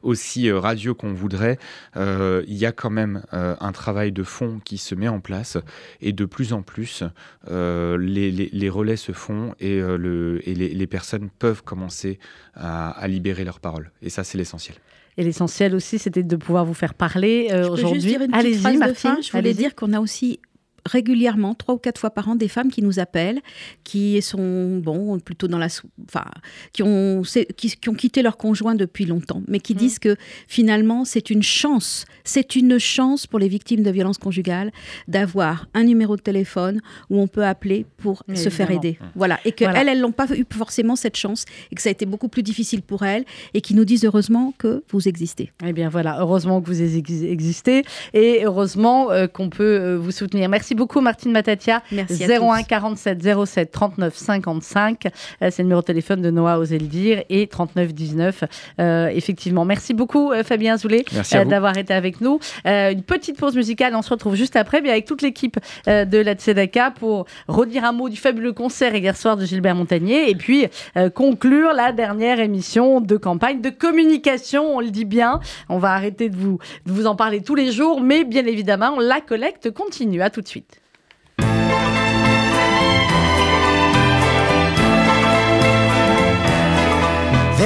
[0.04, 1.58] aussi radieux qu'on voudrait,
[1.96, 5.58] il y a quand même un travail de fond qui se met en place
[6.02, 7.04] et de plus en plus,
[7.50, 12.20] les relais se font et euh, le, et les, personnes peuvent commencer
[12.56, 13.92] à, libérer leurs paroles.
[14.02, 14.78] Et ça, c'est l'essentiel.
[15.18, 18.18] Et l'essentiel aussi, c'était de pouvoir vous faire parler euh, aujourd'hui.
[18.34, 19.18] Allez-y, Martine.
[19.22, 20.40] Je voulais dire qu'on a aussi
[20.88, 23.42] régulièrement, trois ou quatre fois par an, des femmes qui nous appellent,
[23.84, 25.68] qui sont, bon, plutôt dans la.
[26.06, 26.26] Enfin,
[26.74, 27.22] qui ont,
[27.56, 29.78] qui, ont quitté leur conjoint depuis longtemps, mais qui mmh.
[29.78, 30.16] disent que
[30.48, 34.72] finalement, c'est une chance, c'est une chance pour les victimes de violences conjugales
[35.08, 38.98] d'avoir un numéro de téléphone où on peut appeler pour se faire aider.
[39.00, 39.06] Mmh.
[39.16, 39.40] Voilà.
[39.46, 42.28] Et qu'elles, elles n'ont pas eu forcément cette chance et que ça a été beaucoup
[42.28, 45.52] plus difficile pour elles et qui nous disent heureusement que vous existez.
[45.66, 47.84] Eh bien voilà, heureusement que vous existez
[48.14, 50.50] et heureusement euh, qu'on peut euh, vous soutenir.
[50.50, 51.84] Merci beaucoup, Martine Matatia.
[51.92, 55.08] Merci 01 47 07 39 55.
[55.42, 58.44] C'est le numéro de téléphone de Noah Oseldir et 39 19.
[58.80, 59.66] Euh, effectivement.
[59.66, 61.04] Merci beaucoup, euh, Fabien Zoulé,
[61.34, 62.40] euh, d'avoir été avec nous.
[62.66, 63.96] une petite pause musicale.
[63.96, 65.58] On se retrouve juste après, mais avec toute l'équipe
[65.88, 70.30] de la Tzedaka pour redire un mot du fabuleux concert hier soir de Gilbert Montagnier
[70.30, 70.68] et puis
[71.16, 74.78] conclure la dernière émission de campagne de communication.
[74.78, 75.40] On le dit bien.
[75.70, 79.00] On va arrêter de vous, de vous en parler tous les jours, mais bien évidemment,
[79.00, 80.22] la collecte continue.
[80.22, 80.67] À tout de suite.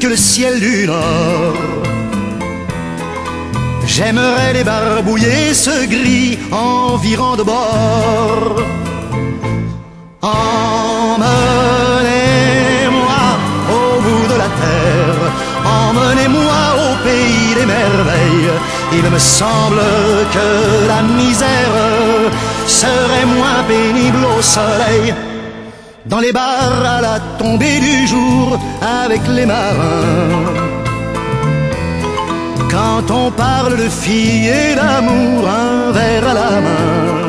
[0.00, 1.54] que le ciel du nord.
[3.86, 8.56] J'aimerais les barbouiller ce gris environ de bord.
[10.22, 11.22] Emmenez-moi
[13.70, 15.20] au bout de la terre,
[15.64, 18.54] emmenez-moi au pays des merveilles.
[18.92, 19.82] Il me semble
[20.32, 20.48] que
[20.88, 21.74] la misère
[22.66, 25.14] serait moins pénible au soleil.
[26.06, 30.44] Dans les bars à la tombée du jour avec les marins.
[32.70, 37.24] Quand on parle de filles et d'amour, un verre à la main.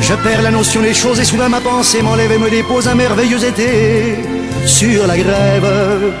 [0.00, 2.96] Je perds la notion des choses et soudain ma pensée m'enlève et me dépose un
[2.96, 4.16] merveilleux été
[4.66, 6.14] sur la grève.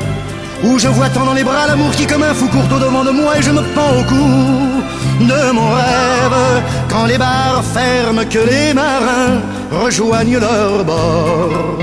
[0.62, 3.02] Où je vois tant dans les bras l'amour qui comme un fou court au devant
[3.02, 4.82] de moi et je me pends au cou
[5.20, 6.62] de mon rêve.
[6.88, 9.40] Quand les bars ferment, que les marins
[9.70, 11.78] rejoignent leur bord.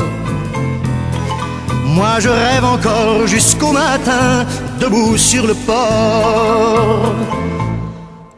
[1.84, 4.46] Moi je rêve encore jusqu'au matin,
[4.80, 7.14] debout sur le port.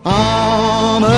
[0.05, 1.13] Emmenez-moi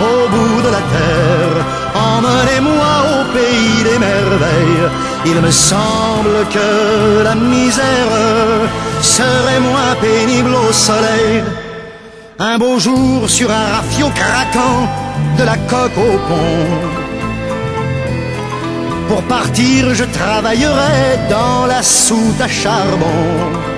[0.00, 1.58] au bout de la terre,
[1.94, 4.88] emmenez-moi au pays des merveilles.
[5.26, 8.60] Il me semble que la misère
[9.02, 11.42] serait moins pénible au soleil.
[12.38, 14.88] Un beau jour sur un rafio craquant
[15.38, 17.08] de la coque au pont.
[19.08, 23.77] Pour partir, je travaillerai dans la soute à charbon.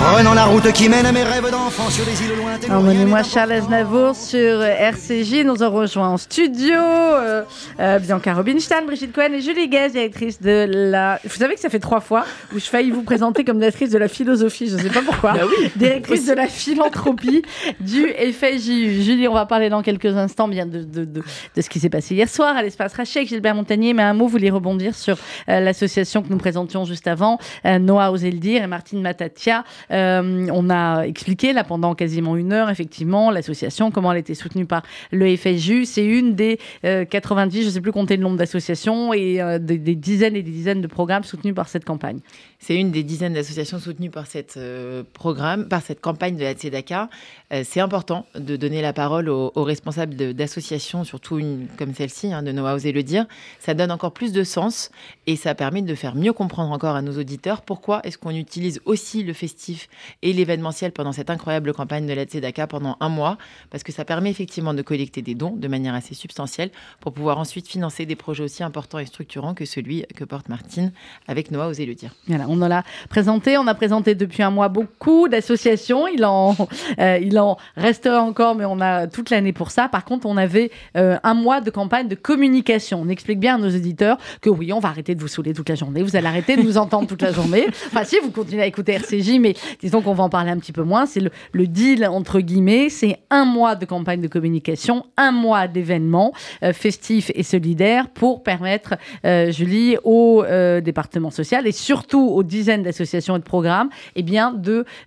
[0.00, 2.72] Prenant la route qui mène à mes rêves d'enfant sur des îles lointaines.
[2.72, 5.44] Emmenez-moi Charles Aznavour sur RCJ.
[5.44, 7.42] Nous en rejoint en studio euh,
[7.80, 11.20] euh, Bianca Robinstein, Brigitte Cohen et Julie Guez, directrice de la.
[11.24, 12.24] Vous savez que ça fait trois fois
[12.54, 15.32] où je faillis vous présenter comme directrice de la philosophie, je ne sais pas pourquoi.
[15.32, 15.70] Bah oui.
[15.76, 17.42] Directrice de la philanthropie
[17.80, 19.02] du FJU.
[19.02, 21.22] Julie, on va parler dans quelques instants bien de, de, de,
[21.56, 23.94] de ce qui s'est passé hier soir à l'espace Rachet avec Gilbert Montagnier.
[23.94, 25.16] Mais un mot, vous voulez rebondir sur
[25.48, 29.64] euh, l'association que nous présentions juste avant, euh, Noah dire et Martine Matatia.
[29.90, 34.66] Euh, on a expliqué là pendant quasiment une heure, effectivement, l'association, comment elle était soutenue
[34.66, 35.84] par le FSU.
[35.84, 39.58] C'est une des euh, 90, je ne sais plus compter le nombre d'associations et euh,
[39.58, 42.20] des, dizaines et des dizaines de programmes soutenus par cette campagne.
[42.58, 46.54] C'est une des dizaines d'associations soutenues par cette euh, programme, par cette campagne de la
[46.54, 47.08] Tzedaka.
[47.52, 52.32] Euh, c'est important de donner la parole aux, aux responsables d'associations, surtout une comme celle-ci,
[52.32, 53.26] hein, de Noah Oser le dire.
[53.60, 54.90] Ça donne encore plus de sens
[55.26, 58.80] et ça permet de faire mieux comprendre encore à nos auditeurs pourquoi est-ce qu'on utilise
[58.84, 59.77] aussi le festif
[60.22, 63.38] et l'événementiel pendant cette incroyable campagne de la Tzedaka pendant un mois,
[63.70, 66.70] parce que ça permet effectivement de collecter des dons de manière assez substantielle
[67.00, 70.92] pour pouvoir ensuite financer des projets aussi importants et structurants que celui que porte Martine
[71.26, 72.14] avec Noah Oser le dire.
[72.26, 76.06] Voilà, on en a présenté, on a présenté depuis un mois beaucoup d'associations.
[76.08, 76.56] Il en,
[76.98, 79.88] euh, il en restera encore, mais on a toute l'année pour ça.
[79.88, 83.00] Par contre, on avait euh, un mois de campagne de communication.
[83.02, 85.68] On explique bien à nos éditeurs que oui, on va arrêter de vous saouler toute
[85.68, 86.02] la journée.
[86.02, 87.66] Vous allez arrêter de nous entendre toute la journée.
[87.86, 90.72] Enfin, si vous continuez à écouter RCJ, mais disons qu'on va en parler un petit
[90.72, 91.06] peu moins.
[91.06, 92.88] C'est le, deal entre guillemets.
[92.88, 98.42] C'est un mois de campagne de communication, un mois d'événements euh, festifs et solidaires pour
[98.42, 98.94] permettre,
[99.24, 104.22] euh, Julie, au euh, département social et surtout aux dizaines d'associations et de programmes, eh
[104.22, 104.54] bien,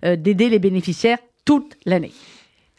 [0.04, 2.12] euh, d'aider les bénéficiaires toute l'année.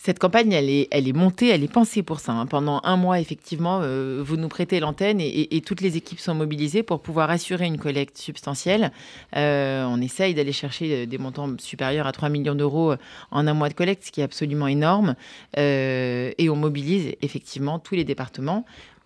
[0.06, 2.34] Cette campagne, elle est, montée, elle est pensée pour ça.
[2.34, 2.46] hein.
[2.46, 6.84] Pendant un mois, effectivement, euh, vous nous prêtez l'antenne et, toutes les équipes sont mobilisées
[6.84, 8.92] pour pouvoir assurer une collecte substantielle.
[9.38, 12.96] Euh, on essaye d'aller chercher euh, des montants supérieurs à 3 millions d'euros
[13.32, 15.16] en un mois de collecte, ce qui est absolument énorme.
[15.56, 18.66] Et on mobilise effectivement tous les départements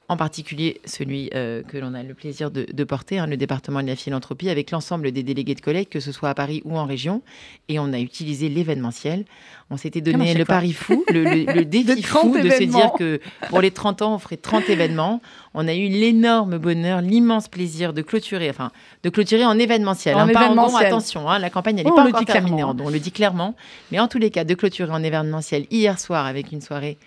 [0.10, 3.82] en particulier celui euh, que l'on a le plaisir de, de porter, hein, le département
[3.82, 6.78] de la philanthropie, avec l'ensemble des délégués de collecte, que ce soit à Paris ou
[6.78, 7.22] en région.
[7.68, 9.26] Et on a utilisé l'événementiel.
[9.70, 12.64] On s'était donné le pari fou, le, le- le défi De 30 fou de se
[12.64, 15.22] dire que pour les 30 ans, on ferait 30 événements.
[15.54, 18.72] On a eu l'énorme bonheur, l'immense plaisir de clôturer, enfin,
[19.04, 20.16] de clôturer en événementiel.
[20.16, 22.56] En hein, pas en don, attention, hein, la campagne, elle n'est On pas encore terminée
[22.56, 22.72] clairement.
[22.72, 23.56] en don, on le dit clairement.
[23.92, 26.98] Mais en tous les cas, de clôturer en événementiel hier soir avec une soirée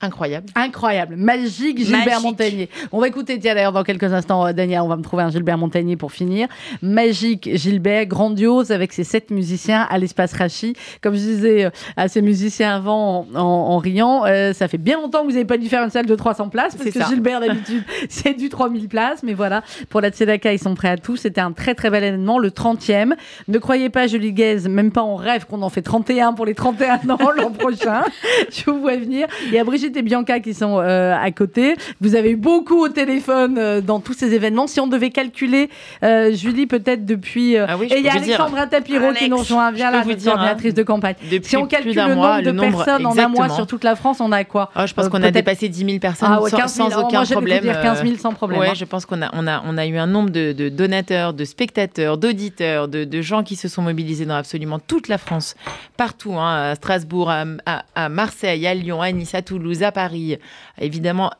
[0.00, 0.46] incroyable.
[0.54, 2.22] Incroyable, magique Gilbert Magique.
[2.24, 2.68] Montagnier.
[2.92, 5.30] On va écouter, tiens d'ailleurs dans quelques instants, euh, Daniel, on va me trouver un
[5.30, 6.46] Gilbert Montagnier pour finir.
[6.82, 10.74] Magique Gilbert, grandiose avec ses sept musiciens à l'espace Rachi.
[11.02, 14.78] Comme je disais euh, à ces musiciens avant en, en- en riant, euh, ça fait
[14.78, 16.98] bien longtemps que vous n'avez pas dû faire une salle de 300 places parce que
[17.00, 17.06] ça.
[17.08, 19.22] Gilbert d'habitude c'est du 3000 places.
[19.22, 21.16] Mais voilà, pour la Tzedaka, ils sont prêts à tout.
[21.16, 23.14] C'était un très très bel événement, le 30e.
[23.48, 26.54] Ne croyez pas, Julie Guez, même pas en rêve qu'on en fait 31 pour les
[26.54, 28.02] 31 ans l'an prochain.
[28.50, 29.26] Je vous vois venir.
[29.50, 31.74] Y a Brigitte Brigitte et Bianca qui sont à côté.
[32.00, 34.66] Vous avez eu beaucoup au téléphone dans tous ces événements.
[34.66, 35.68] Si on devait calculer,
[36.02, 37.56] Julie, peut-être depuis.
[37.56, 40.76] Ah oui, et il y a Alexandra Tapiro qui nous rejoint, bien la coordinatrice hein,
[40.76, 41.14] de campagne.
[41.42, 44.32] si on calcule le nombre de personnes en un mois sur toute la France, on
[44.32, 44.70] a quoi?
[44.74, 47.62] Ah, Je pense qu'on a dépassé 10 000 personnes ah, sans, aucun moi, problème.
[47.62, 48.60] Dire 15 000 sans problème.
[48.60, 51.34] Ouais, je pense qu'on a, on a, on a eu un nombre de, de donateurs,
[51.34, 55.54] de spectateurs, d'auditeurs, de, de, gens qui se sont mobilisés dans absolument toute la France,
[55.96, 59.92] partout, hein, à Strasbourg, à, à, à Marseille, à Lyon, à Nice, à Toulouse, à
[59.92, 60.38] Paris,
[60.78, 61.30] évidemment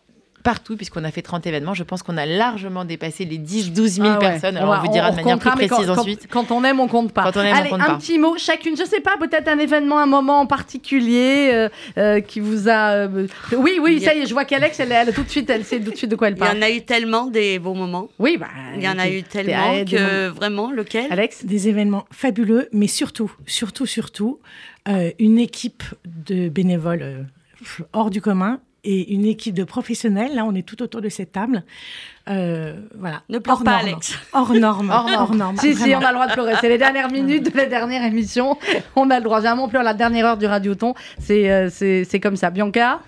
[0.45, 1.74] partout, puisqu'on a fait 30 événements.
[1.74, 4.57] Je pense qu'on a largement dépassé les 10-12 000 ah personnes.
[4.57, 6.28] Alors, on, vous dira de manière plus précise ensuite.
[6.30, 7.24] Quand, on aime, on compte pas.
[7.24, 8.76] Quand on aime, Allez, on compte un petit mot, chacune.
[8.76, 11.68] Je sais pas, peut-être un événement, un moment en particulier euh,
[11.99, 12.93] euh, qui vous a.
[12.93, 13.26] Euh,
[13.57, 15.80] oui, oui, ça y est, je vois qu'Alex, elle, elle, tout de suite, elle sait
[15.80, 16.57] tout de suite de quoi elle parle.
[16.57, 18.09] Il y en a eu tellement des bons moments.
[18.18, 18.49] Oui, bah.
[18.76, 21.07] Il y en a eu tellement que vraiment, lequel?
[21.11, 21.47] Alex?
[21.47, 24.39] Des événements fabuleux, mais surtout, surtout, surtout,
[25.18, 27.24] une équipe de bénévoles
[27.93, 30.35] hors du commun et une équipe de professionnels.
[30.35, 31.65] Là, on est tout autour de cette table.
[32.29, 33.23] Euh, voilà.
[33.29, 34.19] Ne pleure pas, Alex.
[34.33, 34.91] Hors norme.
[34.91, 35.57] hors norme.
[35.57, 36.55] Si, si, on a le droit de pleurer.
[36.61, 38.59] C'est les dernières minutes de la dernière émission.
[38.97, 39.41] On a le droit.
[39.41, 40.95] J'ai un pleure la dernière heure du Radioton.
[41.19, 42.51] C'est euh, c'est comme ça.
[42.51, 43.01] Bianca?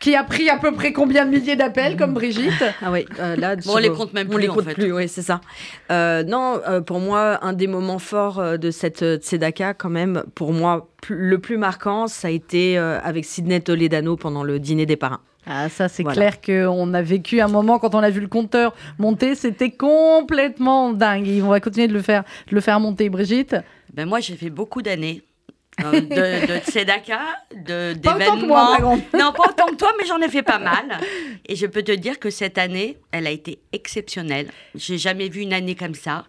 [0.00, 2.64] Qui a pris à peu près combien de milliers d'appels, comme Brigitte?
[2.82, 4.36] Ah oui, euh, là, bon, on les compte même plus.
[4.36, 5.40] On les compte plus, oui, c'est ça.
[5.90, 10.52] Euh, non, euh, pour moi, un des moments forts de cette Tzedaka, quand même, pour
[10.52, 15.20] moi, le plus marquant, ça a été avec Sidney Toledano pendant le dîner des parrains.
[15.46, 18.74] Ah, ça, c'est clair qu'on a vécu un moment, quand on a vu le compteur
[18.98, 21.28] monter, c'était complètement dingue.
[21.28, 23.10] Et on va continuer de le faire, de le faire monter.
[23.10, 23.56] Brigitte?
[23.92, 25.22] Ben Moi, j'ai fait beaucoup d'années
[25.78, 27.20] de, de tzedaka,
[27.54, 28.96] d'événements.
[29.18, 30.98] Non, pas autant que toi, mais j'en ai fait pas mal.
[31.46, 34.48] Et je peux te dire que cette année, elle a été exceptionnelle.
[34.74, 36.24] J'ai jamais vu une année comme ça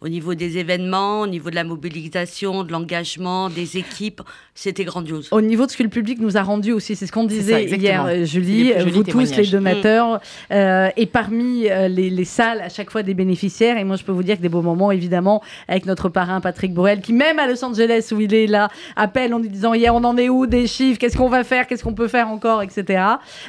[0.00, 4.22] au niveau des événements, au niveau de la mobilisation, de l'engagement, des équipes,
[4.54, 5.28] c'était grandiose.
[5.32, 7.64] Au niveau de ce que le public nous a rendu aussi, c'est ce qu'on disait
[7.64, 10.52] hier, euh, Julie, vous tous les donateurs, mm.
[10.52, 14.12] euh, et parmi euh, les, salles, à chaque fois des bénéficiaires, et moi je peux
[14.12, 17.48] vous dire que des beaux moments, évidemment, avec notre parrain Patrick Borel, qui même à
[17.48, 20.68] Los Angeles, où il est là, appelle en disant, hier on en est où, des
[20.68, 23.02] chiffres, qu'est-ce qu'on va faire, qu'est-ce qu'on peut faire encore, etc.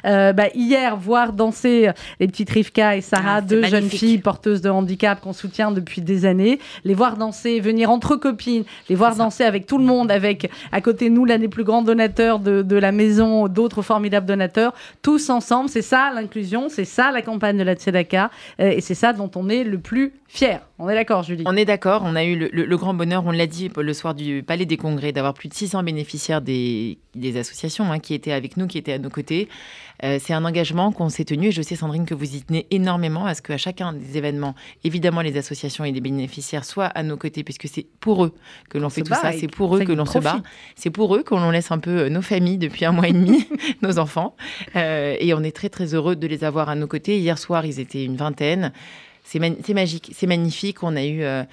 [0.03, 1.89] bah, hier, voir danser
[2.19, 6.01] les petites Rivka et Sarah, ah, deux jeunes filles porteuses de handicap qu'on soutient depuis
[6.01, 10.11] des années, les voir danser, venir entre copines, les voir danser avec tout le monde,
[10.11, 14.25] avec à côté de nous l'un des plus grands donateurs de, la maison, d'autres formidables
[14.25, 15.69] donateurs, tous ensemble.
[15.69, 19.29] C'est ça l'inclusion, c'est ça la campagne de la Tzedaka, euh, et c'est ça dont
[19.35, 20.61] on est le plus fier.
[20.81, 22.03] On est d'accord, Julie On est d'accord.
[22.05, 25.11] On a eu le, grand bonheur, on l'a dit le soir du Palais des Congrès,
[25.11, 26.97] d'avoir plus de 600 bénéficiaires des,
[27.35, 29.49] associations hein, qui étaient avec nous, qui étaient à nos côtés.
[30.05, 32.65] Euh, c'est un engagement qu'on s'est tenu et je sais, Sandrine, que vous y tenez
[32.71, 34.55] énormément à ce qu'à chacun des événements,
[34.85, 38.33] évidemment, les associations et les bénéficiaires soient à nos côtés, puisque c'est pour eux
[38.69, 40.41] que l'on fait tout ça, c'est pour eux que l'on se bat,
[40.75, 43.45] c'est pour eux qu'on laisse un peu euh, nos familles depuis un mois et demi,
[43.81, 44.37] nos enfants.
[44.77, 47.19] Euh, et on est très, très heureux de les avoir à nos côtés.
[47.19, 48.71] Hier soir, ils étaient une vingtaine
[49.23, 49.39] c'est
[49.73, 50.81] magique, c'est magnifique.
[50.83, 51.43] On a eu, euh,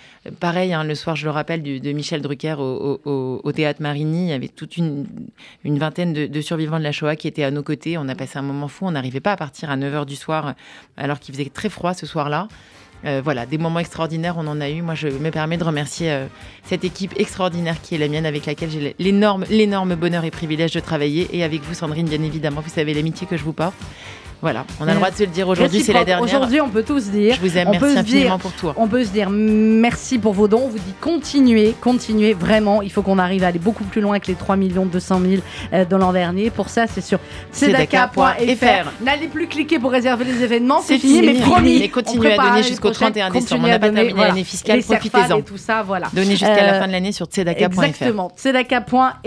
[0.40, 4.26] pareil, hein, le soir, je le rappelle, de Michel Drucker au, théâtre Marigny.
[4.26, 5.06] Il y avait toute une,
[5.64, 7.98] vingtaine de, survivants de la Shoah qui étaient à nos côtés.
[7.98, 8.86] On a passé un moment fou.
[8.86, 10.54] On n'arrivait pas à partir à 9h du soir,
[10.96, 12.48] alors qu'il faisait très froid ce soir-là.
[13.04, 14.82] Euh, voilà, des moments extraordinaires, on en a eu.
[14.82, 16.26] Moi, je me permets de remercier euh,
[16.64, 20.72] cette équipe extraordinaire qui est la mienne, avec laquelle j'ai l'énorme, l'énorme bonheur et privilège
[20.72, 21.28] de travailler.
[21.32, 23.76] Et avec vous, Sandrine, bien évidemment, vous savez l'amitié que je vous porte.
[24.42, 26.22] Voilà, on a le droit de se le dire aujourd'hui, c'est la dernière.
[26.22, 27.34] Aujourd'hui, on peut tous dire.
[27.34, 28.74] Je vous aime, on merci infiniment pour toi.
[28.76, 30.62] On peut se dire merci pour vos dons.
[30.66, 32.82] On vous dit continuez, continuez vraiment.
[32.82, 35.20] Il faut qu'on arrive à aller beaucoup plus loin que les 3 200
[35.72, 36.50] 000 de l'an dernier.
[36.50, 37.18] Pour ça, c'est sur
[37.52, 38.90] cdaka.fr.
[39.02, 41.78] N'allez plus cliquer pour réserver les événements, c'est fini, mais promis.
[41.80, 43.64] Mais continuez à donner jusqu'au 31 décembre.
[43.64, 45.40] On n'a pas terminé l'année fiscale, profitez-en.
[45.42, 46.08] tout ça, voilà.
[46.12, 47.84] Donnez jusqu'à la euh, fin de l'année sur tzedaka.fr.
[47.84, 49.26] Exactement, tzedaka.fr.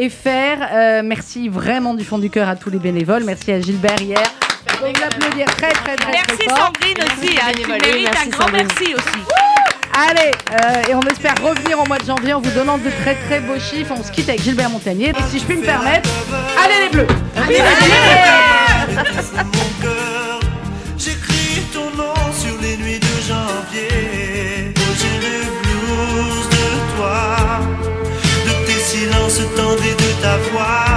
[0.72, 3.24] Euh, merci vraiment du fond du cœur à tous les bénévoles.
[3.24, 4.24] Merci à Gilbert hier.
[4.66, 6.58] Donc l'applaudir très, très, très, Merci très fort.
[6.58, 9.24] Sandrine aussi, hein, tu mérites un grand merci aussi.
[9.94, 13.16] Allez, euh, et on espère revenir au mois de janvier en vous donnant de très
[13.16, 13.94] très beaux chiffres.
[13.98, 15.10] On se quitte avec Gilbert Montagnier.
[15.10, 16.10] Et si je puis me permettre,
[16.64, 19.00] allez les bleus Allez, allez les
[20.98, 24.74] J'écris ton nom sur les nuits de janvier.
[25.00, 27.36] J'ai le blues de toi,
[28.46, 30.89] de tes silences tendus, de ta voix.